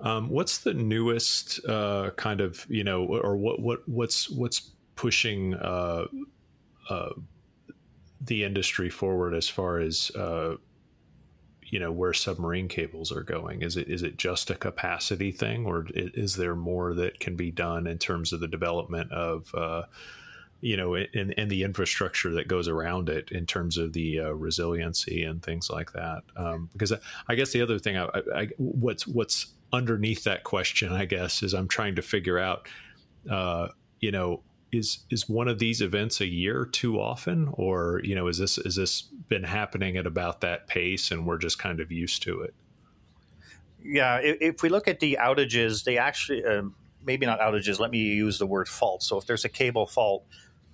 Um, 0.00 0.28
what's 0.28 0.58
the 0.58 0.74
newest 0.74 1.64
uh, 1.66 2.10
kind 2.16 2.40
of 2.40 2.66
you 2.68 2.84
know, 2.84 3.04
or 3.04 3.36
what 3.36 3.60
what 3.60 3.88
what's 3.88 4.30
what's 4.30 4.70
pushing 4.96 5.54
uh, 5.54 6.06
uh, 6.88 7.10
the 8.20 8.44
industry 8.44 8.90
forward 8.90 9.34
as 9.34 9.48
far 9.48 9.78
as 9.78 10.10
uh, 10.16 10.56
you 11.74 11.80
know 11.80 11.90
where 11.90 12.12
submarine 12.12 12.68
cables 12.68 13.10
are 13.10 13.24
going? 13.24 13.62
Is 13.62 13.76
it 13.76 13.88
is 13.88 14.04
it 14.04 14.16
just 14.16 14.48
a 14.48 14.54
capacity 14.54 15.32
thing, 15.32 15.66
or 15.66 15.86
is 15.92 16.36
there 16.36 16.54
more 16.54 16.94
that 16.94 17.18
can 17.18 17.34
be 17.34 17.50
done 17.50 17.88
in 17.88 17.98
terms 17.98 18.32
of 18.32 18.38
the 18.38 18.46
development 18.46 19.10
of 19.10 19.52
uh, 19.56 19.82
you 20.60 20.76
know, 20.76 20.94
and, 20.94 21.34
and 21.36 21.50
the 21.50 21.64
infrastructure 21.64 22.30
that 22.34 22.46
goes 22.46 22.68
around 22.68 23.08
it 23.08 23.32
in 23.32 23.44
terms 23.44 23.76
of 23.76 23.92
the 23.92 24.20
uh, 24.20 24.30
resiliency 24.30 25.24
and 25.24 25.42
things 25.42 25.68
like 25.68 25.92
that. 25.94 26.22
Um, 26.36 26.70
because 26.72 26.92
I, 27.28 27.34
guess 27.34 27.50
the 27.50 27.60
other 27.60 27.80
thing, 27.80 27.98
I, 27.98 28.08
I, 28.32 28.48
what's 28.58 29.04
what's 29.04 29.48
underneath 29.72 30.22
that 30.24 30.44
question, 30.44 30.92
I 30.92 31.06
guess, 31.06 31.42
is 31.42 31.54
I'm 31.54 31.66
trying 31.66 31.96
to 31.96 32.02
figure 32.02 32.38
out, 32.38 32.68
uh, 33.28 33.68
you 33.98 34.12
know, 34.12 34.42
is 34.76 35.04
is 35.10 35.28
one 35.28 35.48
of 35.48 35.58
these 35.58 35.80
events 35.80 36.20
a 36.20 36.26
year 36.26 36.64
too 36.64 37.00
often, 37.00 37.48
or 37.52 38.00
you 38.04 38.14
know, 38.14 38.28
is 38.28 38.38
this 38.38 38.58
is 38.58 38.76
this 38.76 39.02
been 39.02 39.44
happening 39.44 39.96
at 39.96 40.06
about 40.06 40.40
that 40.42 40.66
pace, 40.66 41.10
and 41.10 41.26
we're 41.26 41.38
just 41.38 41.58
kind 41.58 41.80
of 41.80 41.90
used 41.90 42.22
to 42.22 42.40
it? 42.42 42.54
Yeah, 43.82 44.16
if, 44.16 44.36
if 44.40 44.62
we 44.62 44.68
look 44.68 44.88
at 44.88 45.00
the 45.00 45.18
outages, 45.20 45.84
they 45.84 45.98
actually. 45.98 46.44
Uh, 46.44 46.62
maybe 47.06 47.26
not 47.26 47.40
outages. 47.40 47.78
Let 47.78 47.90
me 47.90 47.98
use 47.98 48.38
the 48.38 48.46
word 48.46 48.68
fault. 48.68 49.02
So 49.02 49.18
if 49.18 49.26
there's 49.26 49.44
a 49.44 49.48
cable 49.48 49.86
fault, 49.86 50.24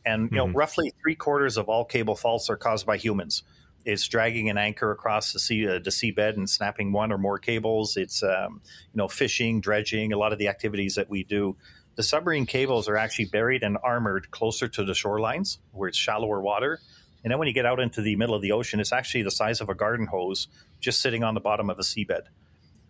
and 0.05 0.31
you 0.31 0.37
know, 0.39 0.47
mm-hmm. 0.47 0.57
roughly 0.57 0.93
three 1.03 1.15
quarters 1.15 1.57
of 1.57 1.69
all 1.69 1.85
cable 1.85 2.17
faults 2.17 2.49
are 2.49 2.57
caused 2.57 2.87
by 2.87 2.97
humans. 2.97 3.43
It's 3.85 4.07
dragging 4.09 4.51
an 4.51 4.59
anchor 4.59 4.91
across 4.91 5.33
the 5.33 5.39
sea, 5.39 5.67
uh, 5.67 5.79
the 5.79 5.91
seabed 5.91 6.37
and 6.37 6.49
snapping 6.49 6.93
one 6.93 7.13
or 7.13 7.19
more 7.19 7.39
cables. 7.39 7.97
It's 7.97 8.23
um, 8.23 8.61
you 8.65 8.99
know 8.99 9.09
fishing, 9.09 9.61
dredging, 9.61 10.13
a 10.13 10.19
lot 10.19 10.33
of 10.33 10.39
the 10.39 10.49
activities 10.49 10.95
that 10.95 11.11
we 11.11 11.25
do. 11.25 11.57
The 12.01 12.05
submarine 12.05 12.47
cables 12.47 12.89
are 12.89 12.97
actually 12.97 13.27
buried 13.27 13.63
and 13.63 13.77
armored 13.83 14.31
closer 14.31 14.67
to 14.69 14.85
the 14.85 14.95
shorelines, 14.95 15.59
where 15.73 15.87
it's 15.87 15.99
shallower 15.99 16.41
water. 16.41 16.81
And 17.23 17.31
then 17.31 17.39
when 17.39 17.47
you 17.47 17.53
get 17.53 17.67
out 17.67 17.79
into 17.79 18.01
the 18.01 18.17
middle 18.17 18.35
of 18.35 18.41
the 18.41 18.53
ocean, 18.53 18.81
it's 18.81 18.91
actually 18.91 19.23
the 19.23 19.31
size 19.31 19.61
of 19.61 19.69
a 19.69 19.75
garden 19.75 20.07
hose 20.07 20.49
just 20.81 21.03
sitting 21.03 21.23
on 21.23 21.35
the 21.35 21.41
bottom 21.41 21.69
of 21.69 21.79
a 21.79 21.83
seabed. 21.83 22.23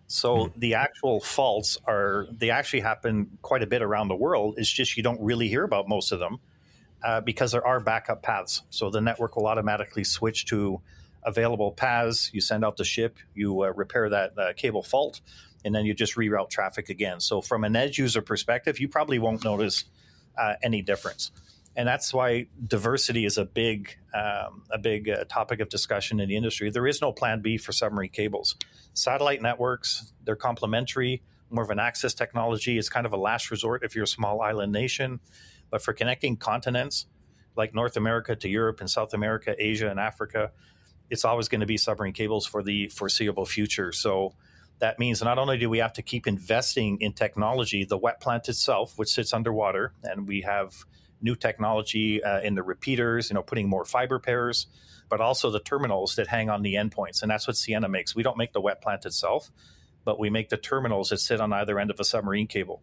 So 0.07 0.37
mm-hmm. 0.37 0.61
the 0.61 0.75
actual 0.75 1.18
faults 1.18 1.77
are 1.88 2.29
they 2.31 2.51
actually 2.51 2.83
happen 2.83 3.37
quite 3.42 3.64
a 3.64 3.66
bit 3.66 3.83
around 3.83 4.07
the 4.07 4.14
world. 4.14 4.55
It's 4.59 4.70
just 4.70 4.96
you 4.96 5.03
don't 5.03 5.20
really 5.20 5.49
hear 5.49 5.64
about 5.64 5.88
most 5.88 6.12
of 6.12 6.20
them 6.20 6.38
uh, 7.03 7.20
because 7.20 7.51
there 7.51 7.66
are 7.66 7.81
backup 7.81 8.23
paths. 8.23 8.62
So 8.70 8.90
the 8.90 9.01
network 9.01 9.35
will 9.35 9.49
automatically 9.49 10.05
switch 10.05 10.46
to 10.46 10.81
available 11.25 11.73
paths. 11.73 12.31
You 12.33 12.40
send 12.40 12.64
out 12.64 12.77
the 12.77 12.85
ship, 12.85 13.16
you 13.35 13.64
uh, 13.64 13.73
repair 13.73 14.09
that 14.09 14.38
uh, 14.38 14.53
cable 14.53 14.85
fault, 14.85 15.20
and 15.64 15.75
then 15.75 15.85
you 15.85 15.94
just 15.94 16.16
reroute 16.16 16.51
traffic 16.51 16.88
again. 16.88 17.20
So 17.20 17.40
from 17.40 17.64
an 17.64 17.77
edge 17.77 17.99
user 17.99 18.23
perspective, 18.23 18.81
you 18.81 18.88
probably 18.88 19.18
won't 19.18 19.44
notice 19.44 19.85
uh, 20.38 20.55
any 20.62 20.83
difference. 20.83 21.33
And 21.77 21.87
that's 21.87 22.12
why 22.12 22.46
diversity 22.66 23.25
is 23.25 23.38
a 23.38 23.44
big, 23.44 23.96
um, 24.12 24.64
a 24.70 24.79
big 24.79 25.09
uh, 25.09 25.25
topic 25.29 25.61
of 25.61 25.68
discussion 25.68 26.18
in 26.18 26.29
the 26.29 26.37
industry. 26.37 26.70
There 26.70 26.87
is 26.87 27.01
no 27.01 27.12
plan 27.12 27.42
B 27.42 27.59
for 27.59 27.73
submarine 27.73 28.11
cables. 28.11 28.57
Satellite 28.92 29.40
networks, 29.40 30.12
they're 30.25 30.37
complementary, 30.37 31.23
more 31.49 31.64
of 31.64 31.70
an 31.70 31.79
access 31.79 32.14
technology. 32.14 32.79
It's 32.79 32.88
kind 32.88 33.07
of 33.07 33.12
a 33.12 33.16
last 33.16 33.51
resort 33.51 33.85
if 33.85 33.94
you're 33.94 34.05
a 34.05 34.09
small 34.09 34.40
island 34.40 34.73
nation. 34.73 35.20
But 35.70 35.83
for 35.83 35.92
connecting 35.92 36.37
continents 36.37 37.07
like 37.57 37.75
North 37.75 37.96
America 37.96 38.35
to 38.35 38.49
Europe 38.49 38.81
and 38.81 38.90
South 38.90 39.14
America, 39.14 39.55
Asia 39.59 39.88
and 39.88 40.01
Africa, 40.01 40.51
it's 41.09 41.25
always 41.25 41.49
going 41.49 41.61
to 41.61 41.66
be 41.66 41.77
submarine 41.77 42.12
cables 42.12 42.46
for 42.46 42.62
the 42.62 42.88
foreseeable 42.88 43.46
future. 43.46 43.92
So 43.92 44.35
that 44.81 44.99
means 44.99 45.23
not 45.23 45.38
only 45.38 45.59
do 45.59 45.71
we 45.71 45.79
have 45.79 45.93
to 45.95 46.03
keep 46.03 46.27
investing 46.27 47.01
in 47.01 47.12
technology, 47.12 47.85
the 47.85 47.99
wet 47.99 48.21
plant 48.21 48.49
itself, 48.49 48.95
which 48.97 49.11
sits 49.11 49.33
underwater, 49.33 49.93
and 50.03 50.27
we 50.27 50.40
have 50.40 50.75
new 51.23 51.37
technology 51.37 52.23
uh, 52.25 52.40
in 52.40 52.55
the 52.55 52.62
repeaters, 52.62 53.31
you 53.31 53.35
know, 53.35 53.43
putting 53.43 53.69
more 53.69 53.85
fiber 53.85 54.19
pairs, 54.19 54.66
but 55.09 55.21
also 55.21 55.51
the 55.51 55.61
terminals 55.61 56.16
that 56.16 56.27
hang 56.27 56.49
on 56.49 56.62
the 56.62 56.75
endpoints. 56.75 57.21
And 57.23 57.31
that's 57.31 57.47
what 57.47 57.57
Ciena 57.57 57.90
makes. 57.90 58.16
We 58.16 58.23
don't 58.23 58.38
make 58.38 58.53
the 58.53 58.61
wet 58.61 58.81
plant 58.81 59.05
itself, 59.05 59.51
but 60.05 60.19
we 60.19 60.31
make 60.31 60.49
the 60.49 60.57
terminals 60.57 61.11
that 61.11 61.19
sit 61.19 61.40
on 61.40 61.53
either 61.53 61.79
end 61.79 61.90
of 61.90 62.01
a 62.01 62.05
submarine 62.05 62.47
cable. 62.47 62.83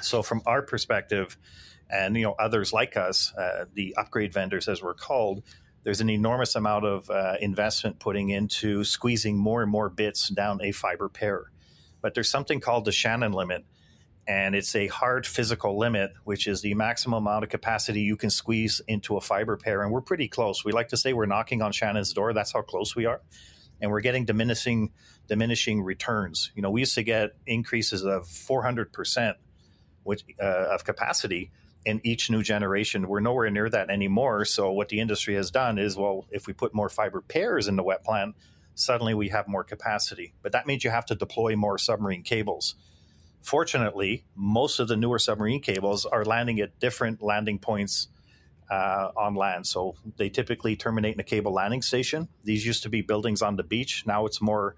So 0.00 0.22
from 0.22 0.42
our 0.46 0.62
perspective, 0.62 1.38
and 1.88 2.16
you 2.16 2.22
know 2.22 2.34
others 2.38 2.72
like 2.72 2.96
us, 2.96 3.32
uh, 3.34 3.66
the 3.74 3.94
upgrade 3.96 4.32
vendors 4.32 4.66
as 4.66 4.82
we're 4.82 4.94
called, 4.94 5.42
there's 5.84 6.00
an 6.00 6.10
enormous 6.10 6.54
amount 6.54 6.84
of 6.84 7.10
uh, 7.10 7.34
investment 7.40 7.98
putting 7.98 8.30
into 8.30 8.84
squeezing 8.84 9.36
more 9.36 9.62
and 9.62 9.70
more 9.70 9.88
bits 9.88 10.28
down 10.28 10.60
a 10.62 10.72
fiber 10.72 11.08
pair. 11.08 11.50
but 12.00 12.14
there's 12.14 12.30
something 12.30 12.60
called 12.60 12.84
the 12.84 12.92
Shannon 12.92 13.32
limit. 13.32 13.64
And 14.26 14.54
it's 14.54 14.76
a 14.76 14.86
hard 14.86 15.26
physical 15.26 15.76
limit, 15.76 16.12
which 16.24 16.46
is 16.46 16.62
the 16.62 16.74
maximum 16.74 17.26
amount 17.26 17.42
of 17.42 17.50
capacity 17.50 18.02
you 18.02 18.16
can 18.16 18.30
squeeze 18.30 18.80
into 18.86 19.16
a 19.16 19.20
fiber 19.20 19.56
pair. 19.56 19.82
And 19.82 19.90
we're 19.92 20.00
pretty 20.00 20.28
close. 20.28 20.64
We 20.64 20.70
like 20.70 20.88
to 20.88 20.96
say 20.96 21.12
we're 21.12 21.26
knocking 21.26 21.60
on 21.60 21.72
Shannon's 21.72 22.12
door. 22.12 22.32
That's 22.32 22.52
how 22.52 22.62
close 22.62 22.94
we 22.94 23.04
are. 23.06 23.20
And 23.80 23.90
we're 23.90 24.00
getting 24.00 24.24
diminishing 24.24 24.92
diminishing 25.26 25.82
returns. 25.82 26.52
You 26.54 26.62
know, 26.62 26.70
we 26.70 26.80
used 26.80 26.94
to 26.94 27.02
get 27.02 27.32
increases 27.46 28.04
of 28.04 28.24
400% 28.24 29.34
which, 30.04 30.24
uh, 30.40 30.44
of 30.44 30.84
capacity 30.84 31.50
in 31.84 32.00
each 32.04 32.30
new 32.30 32.42
generation. 32.42 33.08
We're 33.08 33.20
nowhere 33.20 33.50
near 33.50 33.68
that 33.68 33.90
anymore. 33.90 34.44
So 34.44 34.70
what 34.72 34.88
the 34.88 35.00
industry 35.00 35.34
has 35.34 35.50
done 35.50 35.78
is, 35.78 35.96
well, 35.96 36.26
if 36.30 36.46
we 36.46 36.52
put 36.52 36.74
more 36.74 36.88
fiber 36.88 37.20
pairs 37.20 37.68
in 37.68 37.76
the 37.76 37.82
wet 37.82 38.04
plant, 38.04 38.36
suddenly 38.74 39.14
we 39.14 39.28
have 39.30 39.48
more 39.48 39.64
capacity. 39.64 40.34
But 40.42 40.52
that 40.52 40.66
means 40.66 40.84
you 40.84 40.90
have 40.90 41.06
to 41.06 41.14
deploy 41.14 41.56
more 41.56 41.78
submarine 41.78 42.22
cables. 42.22 42.74
Fortunately, 43.42 44.24
most 44.36 44.78
of 44.78 44.88
the 44.88 44.96
newer 44.96 45.18
submarine 45.18 45.60
cables 45.60 46.06
are 46.06 46.24
landing 46.24 46.60
at 46.60 46.78
different 46.78 47.20
landing 47.22 47.58
points 47.58 48.08
uh, 48.70 49.10
on 49.16 49.34
land. 49.34 49.66
So 49.66 49.96
they 50.16 50.30
typically 50.30 50.76
terminate 50.76 51.14
in 51.14 51.20
a 51.20 51.24
cable 51.24 51.52
landing 51.52 51.82
station. 51.82 52.28
These 52.44 52.64
used 52.64 52.84
to 52.84 52.88
be 52.88 53.02
buildings 53.02 53.42
on 53.42 53.56
the 53.56 53.64
beach. 53.64 54.04
Now 54.06 54.26
it's 54.26 54.40
more, 54.40 54.76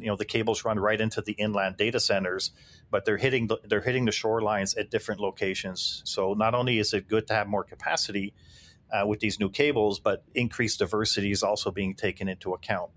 you 0.00 0.06
know, 0.06 0.16
the 0.16 0.24
cables 0.24 0.64
run 0.64 0.78
right 0.78 1.00
into 1.00 1.20
the 1.20 1.32
inland 1.32 1.76
data 1.76 2.00
centers, 2.00 2.52
but 2.90 3.04
they're 3.04 3.16
hitting 3.16 3.48
the, 3.48 3.58
they're 3.64 3.80
hitting 3.80 4.04
the 4.04 4.10
shorelines 4.10 4.78
at 4.78 4.90
different 4.90 5.20
locations. 5.20 6.02
So 6.04 6.34
not 6.34 6.54
only 6.54 6.78
is 6.78 6.92
it 6.94 7.08
good 7.08 7.26
to 7.28 7.34
have 7.34 7.46
more 7.46 7.64
capacity 7.64 8.34
uh, 8.92 9.06
with 9.06 9.20
these 9.20 9.38
new 9.38 9.50
cables, 9.50 10.00
but 10.00 10.24
increased 10.34 10.78
diversity 10.78 11.30
is 11.30 11.42
also 11.42 11.70
being 11.70 11.94
taken 11.94 12.28
into 12.28 12.52
account 12.54 12.90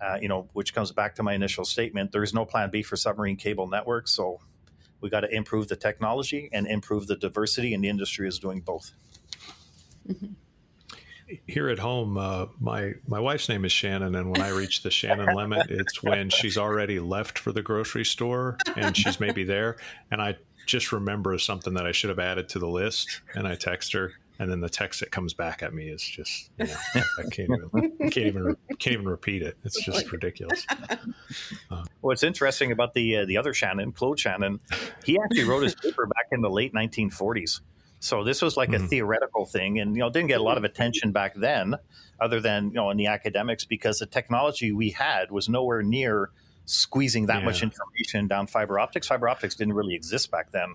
uh, 0.00 0.18
you 0.20 0.28
know, 0.28 0.48
which 0.52 0.74
comes 0.74 0.92
back 0.92 1.14
to 1.16 1.22
my 1.22 1.34
initial 1.34 1.64
statement. 1.64 2.12
There 2.12 2.22
is 2.22 2.34
no 2.34 2.44
plan 2.44 2.70
B 2.70 2.82
for 2.82 2.96
submarine 2.96 3.36
cable 3.36 3.66
networks. 3.66 4.12
So 4.12 4.40
we 5.00 5.10
got 5.10 5.20
to 5.20 5.34
improve 5.34 5.68
the 5.68 5.76
technology 5.76 6.48
and 6.52 6.66
improve 6.66 7.06
the 7.06 7.16
diversity, 7.16 7.74
and 7.74 7.82
the 7.82 7.88
industry 7.88 8.28
is 8.28 8.38
doing 8.38 8.60
both. 8.60 8.92
Mm-hmm. 10.08 10.32
Here 11.46 11.68
at 11.68 11.78
home, 11.78 12.16
uh, 12.16 12.46
my 12.60 12.94
my 13.06 13.20
wife's 13.20 13.48
name 13.48 13.64
is 13.64 13.72
Shannon, 13.72 14.14
and 14.14 14.30
when 14.30 14.40
I 14.40 14.50
reach 14.50 14.82
the 14.82 14.90
Shannon 14.90 15.34
limit, 15.34 15.70
it's 15.70 16.02
when 16.02 16.30
she's 16.30 16.56
already 16.56 17.00
left 17.00 17.38
for 17.38 17.52
the 17.52 17.62
grocery 17.62 18.04
store 18.04 18.56
and 18.76 18.96
she's 18.96 19.20
maybe 19.20 19.44
there, 19.44 19.76
and 20.10 20.22
I 20.22 20.36
just 20.66 20.92
remember 20.92 21.36
something 21.38 21.74
that 21.74 21.86
I 21.86 21.92
should 21.92 22.10
have 22.10 22.18
added 22.18 22.48
to 22.50 22.58
the 22.58 22.68
list, 22.68 23.20
and 23.34 23.46
I 23.46 23.56
text 23.56 23.92
her, 23.92 24.12
and 24.38 24.50
then 24.50 24.60
the 24.60 24.68
text 24.68 25.00
that 25.00 25.10
comes 25.10 25.34
back 25.34 25.62
at 25.62 25.74
me 25.74 25.88
is 25.88 26.02
just 26.02 26.50
you 26.58 26.66
know, 26.66 27.02
I 27.18 27.22
can't 27.30 27.50
even 27.50 28.10
can't 28.10 28.26
even 28.26 28.56
can't 28.78 28.94
even 28.94 29.08
repeat 29.08 29.42
it. 29.42 29.56
It's 29.64 29.82
just 29.84 30.10
ridiculous. 30.12 30.66
Uh, 31.70 31.84
What's 32.00 32.22
interesting 32.22 32.72
about 32.72 32.94
the 32.94 33.18
uh, 33.18 33.24
the 33.26 33.36
other 33.36 33.52
Shannon, 33.52 33.92
Claude 33.92 34.20
Shannon, 34.20 34.60
he 35.04 35.18
actually 35.18 35.44
wrote 35.44 35.62
his 35.62 35.74
paper 35.74 36.06
back 36.06 36.26
in 36.32 36.40
the 36.40 36.50
late 36.50 36.72
1940s. 36.72 37.60
So 38.00 38.22
this 38.22 38.42
was 38.42 38.56
like 38.56 38.70
mm-hmm. 38.70 38.84
a 38.84 38.88
theoretical 38.88 39.46
thing, 39.46 39.80
and 39.80 39.94
you 39.96 40.00
know 40.00 40.10
didn't 40.10 40.28
get 40.28 40.40
a 40.40 40.42
lot 40.42 40.56
of 40.56 40.64
attention 40.64 41.12
back 41.12 41.34
then, 41.34 41.74
other 42.20 42.40
than 42.40 42.68
you 42.68 42.74
know 42.74 42.90
in 42.90 42.96
the 42.96 43.06
academics 43.06 43.64
because 43.64 43.98
the 43.98 44.06
technology 44.06 44.72
we 44.72 44.90
had 44.90 45.30
was 45.30 45.48
nowhere 45.48 45.82
near 45.82 46.30
squeezing 46.64 47.26
that 47.26 47.40
yeah. 47.40 47.44
much 47.44 47.62
information 47.62 48.28
down 48.28 48.46
fiber 48.46 48.78
optics. 48.78 49.06
Fiber 49.08 49.28
optics 49.28 49.54
didn't 49.54 49.74
really 49.74 49.94
exist 49.94 50.30
back 50.30 50.52
then. 50.52 50.74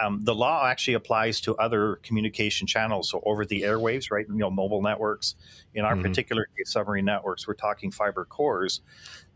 Um, 0.00 0.24
the 0.24 0.34
law 0.34 0.64
actually 0.66 0.94
applies 0.94 1.40
to 1.42 1.56
other 1.56 1.96
communication 2.02 2.66
channels, 2.66 3.10
so 3.10 3.20
over 3.24 3.44
the 3.44 3.62
airwaves, 3.62 4.10
right? 4.10 4.26
You 4.28 4.36
know, 4.36 4.50
mobile 4.50 4.82
networks. 4.82 5.34
In 5.74 5.84
our 5.84 5.94
mm-hmm. 5.94 6.02
particular 6.02 6.46
case, 6.56 6.72
submarine 6.72 7.04
networks, 7.04 7.46
we're 7.46 7.54
talking 7.54 7.90
fiber 7.90 8.24
cores. 8.24 8.80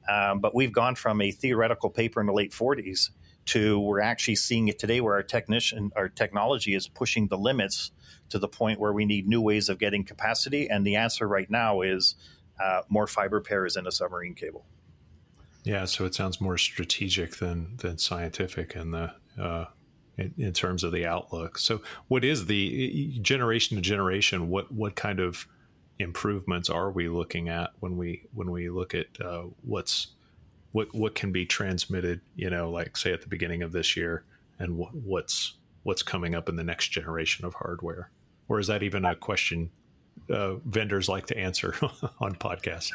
Um, 0.08 0.40
but 0.40 0.54
we've 0.54 0.72
gone 0.72 0.94
from 0.96 1.20
a 1.20 1.30
theoretical 1.30 1.90
paper 1.90 2.20
in 2.20 2.26
the 2.26 2.32
late 2.32 2.50
40s 2.50 3.10
to 3.46 3.78
we're 3.80 4.00
actually 4.00 4.36
seeing 4.36 4.68
it 4.68 4.78
today, 4.78 5.00
where 5.00 5.14
our 5.14 5.22
technician, 5.22 5.92
our 5.96 6.08
technology 6.08 6.74
is 6.74 6.88
pushing 6.88 7.28
the 7.28 7.38
limits 7.38 7.92
to 8.28 8.38
the 8.38 8.48
point 8.48 8.80
where 8.80 8.92
we 8.92 9.04
need 9.04 9.26
new 9.26 9.40
ways 9.40 9.68
of 9.68 9.78
getting 9.78 10.04
capacity. 10.04 10.68
And 10.68 10.86
the 10.86 10.96
answer 10.96 11.26
right 11.28 11.50
now 11.50 11.82
is 11.82 12.14
uh, 12.62 12.82
more 12.88 13.06
fiber 13.06 13.40
pairs 13.40 13.76
in 13.76 13.86
a 13.86 13.92
submarine 13.92 14.34
cable. 14.34 14.64
Yeah, 15.64 15.84
so 15.84 16.04
it 16.04 16.14
sounds 16.14 16.40
more 16.40 16.58
strategic 16.58 17.36
than 17.36 17.76
than 17.76 17.98
scientific, 17.98 18.74
and 18.74 18.94
the 18.94 19.12
uh, 19.40 19.66
in, 20.18 20.34
in, 20.36 20.52
terms 20.52 20.82
of 20.82 20.92
the 20.92 21.06
outlook. 21.06 21.58
So, 21.58 21.82
what 22.08 22.24
is 22.24 22.46
the 22.46 23.18
generation 23.22 23.76
to 23.76 23.82
generation? 23.82 24.48
What 24.48 24.72
what 24.72 24.96
kind 24.96 25.20
of 25.20 25.46
improvements 25.98 26.68
are 26.68 26.90
we 26.90 27.08
looking 27.08 27.48
at 27.48 27.70
when 27.78 27.96
we 27.96 28.24
when 28.32 28.50
we 28.50 28.70
look 28.70 28.94
at 28.94 29.06
uh, 29.20 29.44
what's 29.62 30.08
what 30.72 30.94
what 30.94 31.14
can 31.14 31.32
be 31.32 31.46
transmitted? 31.46 32.20
You 32.34 32.50
know, 32.50 32.70
like 32.70 32.96
say 32.96 33.12
at 33.12 33.22
the 33.22 33.28
beginning 33.28 33.62
of 33.62 33.72
this 33.72 33.96
year, 33.96 34.24
and 34.58 34.76
what, 34.76 34.94
what's 34.94 35.54
what's 35.82 36.02
coming 36.02 36.34
up 36.34 36.48
in 36.48 36.56
the 36.56 36.64
next 36.64 36.88
generation 36.88 37.44
of 37.44 37.54
hardware, 37.54 38.10
or 38.48 38.58
is 38.58 38.66
that 38.66 38.82
even 38.82 39.04
a 39.04 39.14
question 39.14 39.70
uh, 40.30 40.54
vendors 40.64 41.08
like 41.08 41.26
to 41.26 41.38
answer 41.38 41.74
on 42.20 42.34
podcasts? 42.34 42.90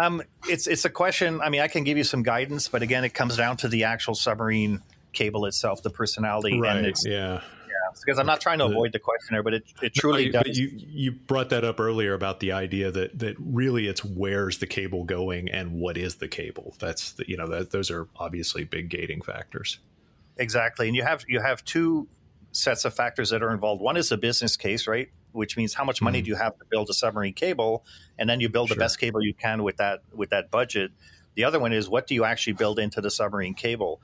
Um, 0.00 0.22
it's 0.48 0.66
it's 0.66 0.84
a 0.84 0.90
question. 0.90 1.40
I 1.40 1.48
mean, 1.48 1.60
I 1.60 1.68
can 1.68 1.84
give 1.84 1.96
you 1.96 2.04
some 2.04 2.22
guidance, 2.22 2.68
but 2.68 2.82
again, 2.82 3.04
it 3.04 3.14
comes 3.14 3.36
down 3.36 3.56
to 3.58 3.68
the 3.68 3.84
actual 3.84 4.14
submarine 4.14 4.82
cable 5.12 5.46
itself, 5.46 5.82
the 5.82 5.90
personality. 5.90 6.60
Right. 6.60 6.84
And 6.84 6.96
yeah. 7.04 7.40
Because 8.04 8.18
I'm 8.18 8.26
not 8.26 8.40
trying 8.40 8.58
to 8.58 8.66
avoid 8.66 8.92
the 8.92 8.98
question 8.98 9.34
there, 9.34 9.42
but 9.42 9.54
it, 9.54 9.64
it 9.82 9.94
truly 9.94 10.28
does. 10.30 10.42
But 10.42 10.56
you, 10.56 10.70
you 10.74 11.12
brought 11.12 11.50
that 11.50 11.64
up 11.64 11.80
earlier 11.80 12.14
about 12.14 12.40
the 12.40 12.52
idea 12.52 12.90
that, 12.90 13.18
that 13.18 13.36
really 13.38 13.86
it's 13.86 14.04
where's 14.04 14.58
the 14.58 14.66
cable 14.66 15.04
going 15.04 15.50
and 15.50 15.72
what 15.72 15.96
is 15.96 16.16
the 16.16 16.28
cable. 16.28 16.74
That's 16.78 17.12
the, 17.12 17.28
you 17.28 17.36
know 17.36 17.48
that 17.48 17.70
those 17.70 17.90
are 17.90 18.08
obviously 18.16 18.64
big 18.64 18.88
gating 18.88 19.22
factors. 19.22 19.78
Exactly, 20.36 20.88
and 20.88 20.96
you 20.96 21.02
have 21.02 21.24
you 21.28 21.40
have 21.40 21.64
two 21.64 22.08
sets 22.52 22.84
of 22.84 22.94
factors 22.94 23.30
that 23.30 23.42
are 23.42 23.52
involved. 23.52 23.82
One 23.82 23.96
is 23.96 24.08
the 24.08 24.16
business 24.16 24.56
case, 24.56 24.86
right? 24.86 25.08
Which 25.32 25.56
means 25.56 25.74
how 25.74 25.84
much 25.84 26.00
money 26.00 26.18
mm-hmm. 26.18 26.24
do 26.24 26.30
you 26.30 26.36
have 26.36 26.58
to 26.58 26.64
build 26.70 26.88
a 26.90 26.94
submarine 26.94 27.34
cable, 27.34 27.84
and 28.18 28.28
then 28.28 28.40
you 28.40 28.48
build 28.48 28.68
sure. 28.68 28.74
the 28.74 28.78
best 28.78 28.98
cable 28.98 29.22
you 29.22 29.34
can 29.34 29.62
with 29.62 29.76
that 29.78 30.00
with 30.12 30.30
that 30.30 30.50
budget. 30.50 30.90
The 31.34 31.44
other 31.44 31.60
one 31.60 31.72
is 31.72 31.88
what 31.88 32.06
do 32.06 32.14
you 32.14 32.24
actually 32.24 32.54
build 32.54 32.78
into 32.78 33.00
the 33.00 33.10
submarine 33.10 33.54
cable? 33.54 34.00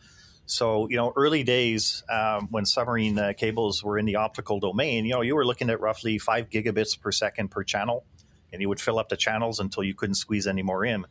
So, 0.53 0.89
you 0.89 0.97
know, 0.97 1.13
early 1.17 1.43
days 1.43 2.05
um, 2.11 2.49
when 2.51 2.67
submarine 2.67 3.19
uh, 3.19 3.33
cables 3.37 3.83
were 3.83 3.99
in 3.99 4.05
the 4.05 4.17
optical 4.17 4.61
domain, 4.61 5.05
you 5.07 5.13
know, 5.13 5.23
you 5.23 5.35
were 5.35 5.47
looking 5.47 5.71
at 5.71 5.81
roughly 5.81 6.19
five 6.19 6.51
gigabits 6.51 7.01
per 7.01 7.11
second 7.11 7.51
per 7.51 7.65
channel, 7.65 8.05
and 8.53 8.61
you 8.61 8.69
would 8.69 8.81
fill 8.81 8.99
up 8.99 9.09
the 9.09 9.17
channels 9.17 9.61
until 9.61 9.83
you 9.83 9.95
couldn't 9.95 10.17
squeeze 10.17 10.47
any 10.47 10.63
more 10.63 10.85
in. 10.85 11.07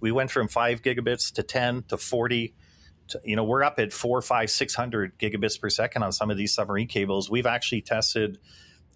We 0.00 0.12
went 0.12 0.30
from 0.30 0.48
five 0.48 0.82
gigabits 0.82 1.32
to 1.34 1.42
10 1.42 1.84
to 1.88 1.96
40. 1.96 2.54
To, 3.08 3.20
you 3.24 3.36
know, 3.36 3.44
we're 3.44 3.64
up 3.64 3.78
at 3.78 3.92
four, 3.92 4.22
five, 4.22 4.50
600 4.50 5.18
gigabits 5.18 5.60
per 5.60 5.70
second 5.70 6.02
on 6.02 6.12
some 6.12 6.30
of 6.30 6.36
these 6.36 6.54
submarine 6.54 6.88
cables. 6.88 7.28
We've 7.28 7.46
actually 7.46 7.82
tested 7.82 8.38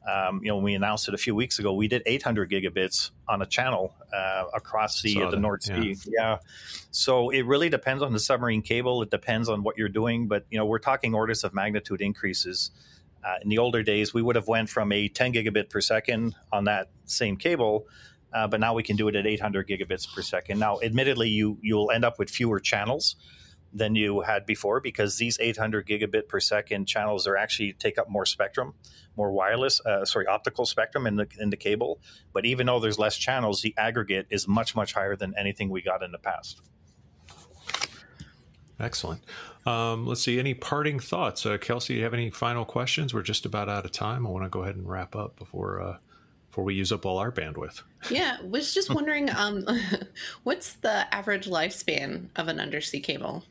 um, 0.09 0.40
you 0.42 0.49
know, 0.49 0.57
when 0.57 0.64
we 0.64 0.75
announced 0.75 1.07
it 1.09 1.14
a 1.14 1.18
few 1.18 1.35
weeks 1.35 1.59
ago, 1.59 1.75
we 1.75 1.87
did 1.87 2.03
800 2.07 2.51
gigabits 2.51 3.11
on 3.29 3.42
a 3.42 3.47
channel 3.47 3.94
uh, 4.14 4.44
across 4.55 5.03
the, 5.03 5.14
the 5.31 5.37
North 5.37 5.64
Sea. 5.64 5.97
Yeah. 6.07 6.12
yeah. 6.18 6.38
So 6.90 7.29
it 7.31 7.44
really 7.44 7.68
depends 7.68 8.03
on 8.03 8.12
the 8.12 8.18
submarine 8.18 8.62
cable. 8.62 9.03
It 9.03 9.11
depends 9.11 9.49
on 9.51 9.62
what 9.62 9.77
you're 9.77 9.90
doing, 9.90 10.27
but 10.27 10.47
you 10.51 10.59
know, 10.59 10.64
we're 10.64 10.79
talking 10.79 11.14
orders 11.14 11.44
of 11.44 11.53
magnitude 11.53 12.01
increases. 12.01 12.71
Uh, 13.23 13.35
in 13.42 13.51
the 13.51 13.59
older 13.59 13.83
days, 13.83 14.14
we 14.14 14.23
would 14.23 14.37
have 14.37 14.49
went 14.49 14.71
from 14.71 14.92
a 14.92 15.09
10 15.09 15.35
gigabit 15.35 15.68
per 15.68 15.81
second 15.81 16.35
on 16.53 16.64
that 16.64 16.88
same 17.05 17.37
cable, 17.37 17.87
uh, 18.33 18.47
but 18.47 18.61
now 18.61 18.73
we 18.73 18.83
can 18.83 18.97
do 18.97 19.09
it 19.09 19.16
at 19.16 19.27
800 19.27 19.68
gigabits 19.68 20.12
per 20.14 20.23
second. 20.23 20.59
Now, 20.59 20.79
admittedly, 20.83 21.29
you 21.29 21.59
you'll 21.61 21.90
end 21.90 22.05
up 22.05 22.18
with 22.18 22.31
fewer 22.31 22.61
channels 22.61 23.16
than 23.73 23.94
you 23.94 24.21
had 24.21 24.47
before 24.47 24.81
because 24.81 25.18
these 25.18 25.38
800 25.40 25.87
gigabit 25.87 26.29
per 26.29 26.40
second 26.40 26.87
channels 26.87 27.27
are 27.27 27.37
actually 27.37 27.75
take 27.75 27.99
up 27.99 28.09
more 28.09 28.25
spectrum, 28.25 28.75
more 29.18 29.31
wireless, 29.33 29.81
uh, 29.85 30.07
sorry, 30.07 30.26
optical 30.26 30.64
spectrum 30.64 31.07
in 31.07 31.16
the 31.16 31.26
in 31.38 31.50
the 31.50 31.57
cable. 31.57 32.00
But 32.33 32.46
even 32.46 32.66
though 32.66 32.81
there's 32.81 32.98
less 32.98 33.18
channels, 33.18 33.61
the 33.61 33.74
aggregate 33.76 34.28
is 34.31 34.48
much 34.48 34.74
much 34.74 34.94
higher 34.94 35.16
than 35.16 35.35
anything 35.37 35.68
we 35.68 35.83
got 35.83 36.02
in 36.02 36.12
the 36.12 36.18
past. 36.18 36.62
Excellent. 38.81 39.20
Um, 39.66 40.07
let's 40.07 40.22
see. 40.22 40.38
Any 40.38 40.54
parting 40.54 41.00
thoughts, 41.00 41.44
uh, 41.44 41.59
Kelsey? 41.59 41.94
Do 41.94 41.98
you 41.98 42.04
have 42.04 42.14
any 42.14 42.31
final 42.31 42.64
questions? 42.64 43.12
We're 43.12 43.22
just 43.22 43.44
about 43.44 43.68
out 43.68 43.85
of 43.85 43.90
time. 43.90 44.24
I 44.26 44.31
want 44.31 44.44
to 44.44 44.48
go 44.48 44.62
ahead 44.62 44.76
and 44.76 44.88
wrap 44.88 45.16
up 45.16 45.37
before 45.37 45.83
uh, 45.83 45.96
before 46.48 46.64
we 46.64 46.74
use 46.74 46.92
up 46.92 47.04
all 47.04 47.18
our 47.18 47.33
bandwidth. 47.33 47.83
Yeah, 48.11 48.40
was 48.42 48.72
just 48.72 48.94
wondering, 48.94 49.31
um, 49.31 49.64
what's 50.44 50.74
the 50.74 51.12
average 51.14 51.46
lifespan 51.46 52.28
of 52.37 52.48
an 52.48 52.61
undersea 52.61 53.00
cable? 53.00 53.44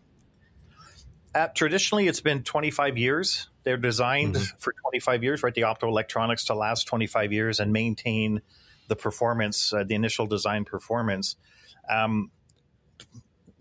Uh, 1.35 1.47
traditionally, 1.53 2.07
it's 2.07 2.21
been 2.21 2.41
25 2.41 2.97
years. 2.97 3.49
They're 3.67 3.75
designed 3.75 4.35
mm-hmm. 4.35 4.57
for 4.59 4.73
25 4.81 5.23
years, 5.23 5.43
right? 5.43 5.53
The 5.53 5.63
optoelectronics 5.63 6.45
to 6.45 6.55
last 6.55 6.87
25 6.87 7.33
years 7.33 7.59
and 7.59 7.73
maintain 7.73 8.41
the 8.87 8.95
performance, 8.95 9.73
uh, 9.73 9.83
the 9.83 9.93
initial 9.93 10.25
design 10.25 10.63
performance. 10.63 11.35
Um, 11.89 12.31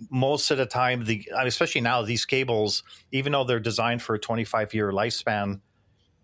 most 0.08 0.52
of 0.52 0.58
the 0.58 0.66
time, 0.66 1.06
the 1.06 1.28
especially 1.36 1.80
now, 1.80 2.02
these 2.02 2.24
cables, 2.24 2.84
even 3.10 3.32
though 3.32 3.42
they're 3.42 3.58
designed 3.58 4.00
for 4.00 4.14
a 4.14 4.18
25 4.20 4.74
year 4.74 4.92
lifespan, 4.92 5.60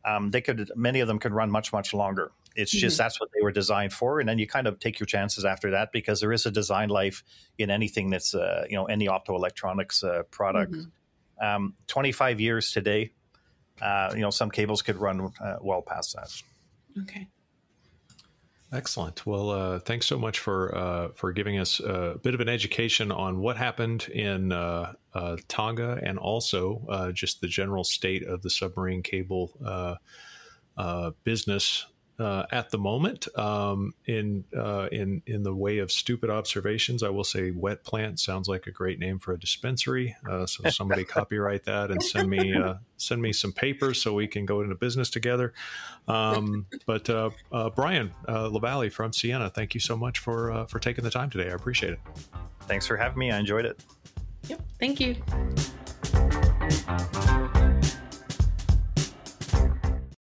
um, 0.05 0.31
they 0.31 0.41
could 0.41 0.71
many 0.77 1.01
of 1.01 1.09
them 1.09 1.19
could 1.19 1.33
run 1.33 1.51
much 1.51 1.73
much 1.73 1.93
longer. 1.93 2.31
it's 2.55 2.71
just 2.71 2.95
mm-hmm. 2.95 3.03
that's 3.03 3.19
what 3.19 3.31
they 3.35 3.43
were 3.43 3.51
designed 3.51 3.93
for, 3.93 4.21
and 4.21 4.29
then 4.29 4.39
you 4.39 4.47
kind 4.47 4.69
of 4.69 4.79
take 4.79 5.01
your 5.01 5.09
chances 5.09 5.45
after 5.45 5.73
that 5.73 5.91
because 5.91 6.21
there 6.21 6.33
is 6.33 6.47
a 6.47 6.53
design 6.53 6.89
life 6.89 7.25
in 7.59 7.69
anything 7.69 8.11
that's 8.11 8.33
uh, 8.33 8.65
you 8.71 8.77
know 8.77 8.85
any 8.85 9.09
optoelectronics 9.09 10.05
uh, 10.05 10.23
product. 10.31 10.71
Mm-hmm. 10.71 11.45
Um, 11.45 11.75
Twenty 11.89 12.13
five 12.13 12.41
years 12.41 12.71
today, 12.71 13.11
you 14.15 14.21
know 14.21 14.31
some 14.31 14.51
cables 14.51 14.83
could 14.83 14.97
run 14.97 15.33
uh, 15.41 15.57
well 15.61 15.83
past 15.83 16.15
that. 16.17 16.31
Okay. 17.03 17.27
Excellent. 18.73 19.27
Well, 19.27 19.51
uh, 19.51 19.81
thanks 19.81 20.07
so 20.07 20.19
much 20.19 20.39
for 20.39 20.75
uh, 20.75 21.09
for 21.15 21.31
giving 21.33 21.59
us 21.59 21.79
a 21.81 22.19
bit 22.23 22.33
of 22.33 22.41
an 22.41 22.49
education 22.49 23.13
on 23.13 23.41
what 23.41 23.59
happened 23.59 24.09
in 24.09 24.51
uh, 24.51 24.95
uh 25.15 25.37
Tonga 25.49 26.01
and 26.03 26.19
also 26.19 26.83
uh, 26.89 27.13
just 27.13 27.43
the 27.43 27.49
general 27.49 27.85
state 27.85 28.23
of 28.23 28.41
the 28.41 28.49
submarine 28.49 29.03
cable 29.03 29.53
uh, 30.79 31.11
business 31.25 31.85
uh, 32.23 32.47
at 32.53 32.71
the 32.71 32.79
moment. 32.79 33.27
Um, 33.37 33.95
in 34.07 34.45
uh, 34.57 34.89
in 34.93 35.23
in 35.27 35.43
the 35.43 35.53
way 35.55 35.79
of 35.79 35.91
stupid 35.91 36.31
observations, 36.31 37.03
I 37.03 37.09
will 37.09 37.25
say 37.25 37.51
wet 37.51 37.83
plant 37.83 38.21
sounds 38.21 38.49
like 38.49 38.69
a 38.69 38.71
great 38.71 39.01
name 39.01 39.19
for 39.19 39.33
a 39.33 39.39
dispensary. 39.39 40.15
Uh, 40.31 40.47
so 40.47 40.71
somebody 40.71 41.05
copyright 41.19 41.65
that 41.65 41.91
and 41.91 42.01
send 42.03 42.31
me 42.31 42.55
uh, 42.55 42.75
send 42.97 43.21
me 43.21 43.33
some 43.33 43.53
papers 43.53 44.01
so 44.01 44.15
we 44.15 44.29
can 44.29 44.47
go 44.47 44.61
into 44.61 44.77
business 44.77 45.11
together. 45.11 45.53
Um, 46.07 46.67
but 46.87 47.11
uh, 47.11 47.31
Brian 47.75 48.13
Lavallée 48.29 48.93
from 48.93 49.11
Ciena, 49.11 49.53
thank 49.53 49.75
you 49.75 49.81
so 49.81 49.97
much 49.97 50.21
for 50.21 50.65
for 50.69 50.79
taking 50.79 51.03
the 51.03 51.11
time 51.11 51.29
today. 51.29 51.51
I 51.51 51.55
appreciate 51.55 51.95
it. 51.95 52.01
Thanks 52.69 52.87
for 52.87 52.97
having 52.97 53.19
me. 53.19 53.33
I 53.33 53.39
enjoyed 53.39 53.65
it. 53.65 53.83
Yep. 54.47 54.63
Thank 54.79 55.01
you. 55.01 55.17